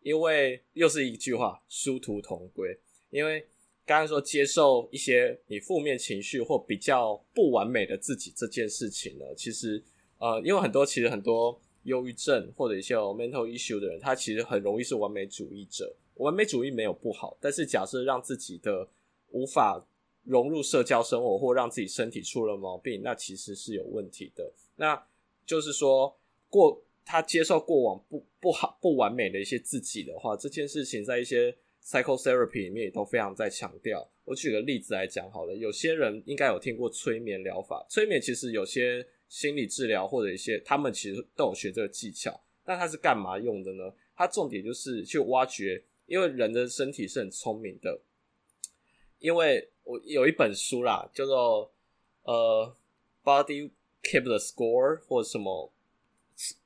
[0.02, 2.78] 因为又是一句话，殊途同归，
[3.10, 3.46] 因为。
[3.88, 9.82] 刚刚说接受一些你负面情绪或比较不完美的自己这件事情呢，其实
[10.18, 15.90] 呃，因为很多其实很多忧郁症或者一些有 mental issue 的人，他其实很容易是完美主义者。
[16.18, 18.88] 完美主义没有不好，但是假设让自己的
[19.30, 19.84] 无法
[20.22, 24.52] 融入社交生活，或让自己身体出了毛病，那其实是有问题的。
[24.76, 25.06] 那
[25.44, 26.16] 就是说，
[26.48, 34.08] 过他接受过往不不好、不完美的一些自己的话，这件事情在一些 psychotherapy 里面也都非常在强调。
[34.24, 39.06] 我举个例子来讲好了，有些人应该有听过催眠疗法，催眠其实有些。
[39.28, 42.40] 心理治疗或者一些，他们其实都有学这个技巧。
[42.64, 43.92] 那它是干嘛用的呢？
[44.16, 48.00] 它重点就是去挖掘，因为人的身体是很聪明的。
[49.20, 51.72] 因为我有一本书啦，叫做
[52.22, 52.76] 呃
[53.24, 53.70] 《Body
[54.02, 55.72] Keep the Score》或者什么，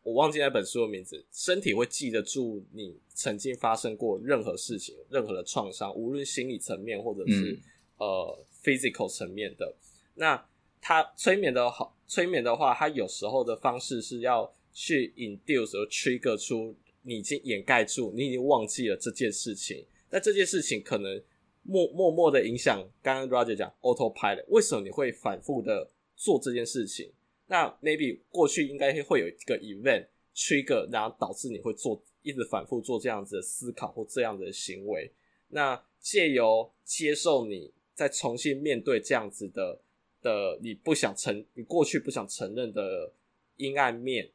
[0.02, 1.24] 我忘记那本书的名字。
[1.30, 7.60] 身体会记得住你曾经发生过任何事情、任何的创伤，无论心理层面或者是、嗯、
[7.98, 9.74] 呃 physical 层面的。
[10.14, 10.46] 那
[10.80, 11.96] 它催眠的好。
[12.06, 19.84] 催眠的话，它有时候的方式是要去 induce 和 trigger 出你已经掩盖住，你已经忘记了这件事情。
[20.10, 21.22] 那这件事情可能
[21.62, 22.82] 默默默的影响。
[23.02, 27.12] 刚刚 Roger 讲 autopilot，为什么你会反复的做这件事情？
[27.46, 35.12] 那 maybe 过去应该会有一个 event trigger，然后导致你会做一直反复做这样子的思考或这样子的行为。
[35.48, 39.80] 那借由接受你再重新面对这样子的。
[40.22, 43.12] 的你不想承，你过去不想承认的
[43.56, 44.30] 阴暗面，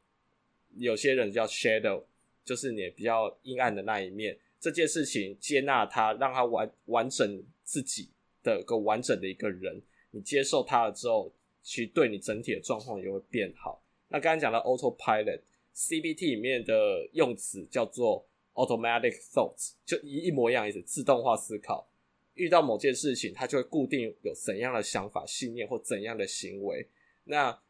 [0.76, 2.02] 有些人叫 shadow，
[2.48, 4.34] 就是你比较阴暗的那一面。
[4.58, 8.08] 这件事情接纳它，让它完完整自己
[8.42, 9.82] 的个完整的一个人，
[10.12, 11.30] 你接受它了之后，
[11.62, 13.84] 其实对你整体的状况也会变好。
[14.08, 21.86] 那刚刚讲到 autopilot，CBT 里面的用词叫做 automatic thoughts，就一一模一样意思，自动化思考。
[22.34, 26.88] 遇到某件事情，他就会固定有怎样的想法、信念或怎样的行为。
[27.24, 27.60] 那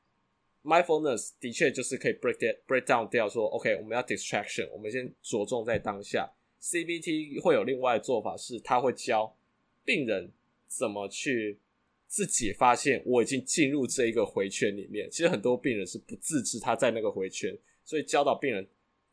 [0.69, 6.31] mindfulness 的确就是可以 break that, break down 掉，说 OK，我们要 distraction，我们先着重在当下。
[6.61, 9.35] CBT 会有另外的做法是，他会教
[9.85, 10.31] 病人
[10.67, 11.59] 怎么去
[12.07, 15.11] 自己发现我已经进入这一个回圈里面。
[15.11, 18.67] 其实很多病人是不自知他在那个回圈，所以教导病人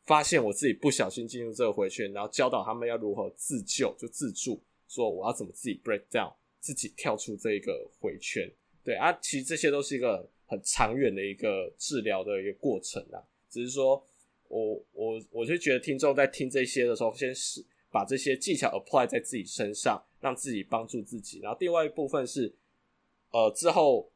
[0.06, 4.62] 发现我自己不小心进入这个回圈，然后教导他们要如何自救，就自助。
[4.88, 8.50] 说我要怎么自己 break down，自己跳出这一个回圈，
[8.84, 13.22] 对啊，其实这些都是一个很长远的一个治疗的一个过程啊。
[13.50, 14.04] 只是说
[14.48, 21.40] 我我我就觉得听众在听这些的时候，先是把这些技巧 apply 在自己身上，让自己帮助自己。
[21.40, 22.54] 然后另外一部分是，
[23.32, 24.12] 呃，之后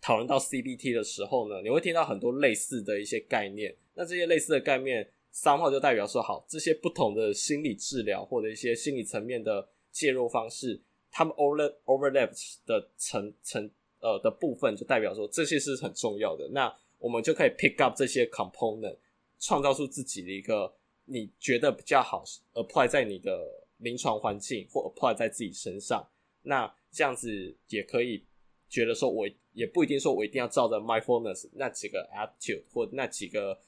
[0.00, 3.76] 讨论到 CBT 的时候呢，你会听到很多类似的一些概念。
[3.94, 9.68] 那这些类似的概念三号就代表说，好，这些不同的心理治疗或者一些心理层面的。
[9.94, 12.28] 介入方式，他们 over overlap
[12.66, 13.70] 的层层
[14.04, 16.46] 呃的部分，就代表说这些是很重要的。
[16.52, 18.96] 那我们就可以 pick up 这些 component，
[19.40, 20.72] 创造出自己的一个
[21.06, 26.06] 你觉得比较好 apply 在你的临床环境或 apply 在自己身上。
[26.42, 28.22] 那这样子也可以
[28.68, 33.58] 觉得说，我也不一定说我一定要照着 mindfulness 那几个 attitude 或那几个。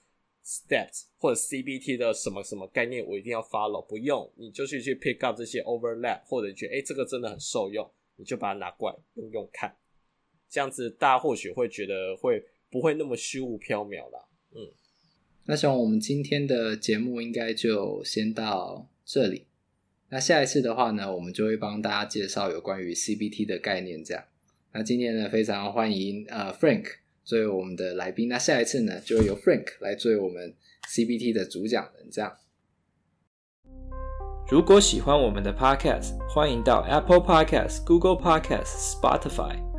[0.48, 7.84] Steps 或者 CBT 的什么什么概念，我一定要 follow，不用你就是去 pick up 这些 overlap，或者你觉得诶、欸、这个真的很受用，
[8.14, 9.76] 你就把它拿过来用用看，
[10.48, 14.26] 这样子大家或许会觉得会不会那么虚无缥缈啦。
[14.54, 14.68] 嗯，
[15.44, 19.46] 那希望我们今天的节目应该就先到这里。
[20.08, 24.04] 那下一次的话呢，我们就会帮大家介绍有关于 CBT 的概念。
[24.04, 24.24] 这样，
[24.72, 26.84] 那今天呢，非常欢迎呃 Frank。
[27.24, 30.54] 作为我们的来宾，那下一次呢，就会由 Frank 来作为我们
[30.88, 32.08] CBT 的主讲人。
[32.08, 32.36] 这样，
[34.48, 39.56] 如果喜欢我们的 Podcast，欢迎到 Apple Podcast、Google Podcast、Spotify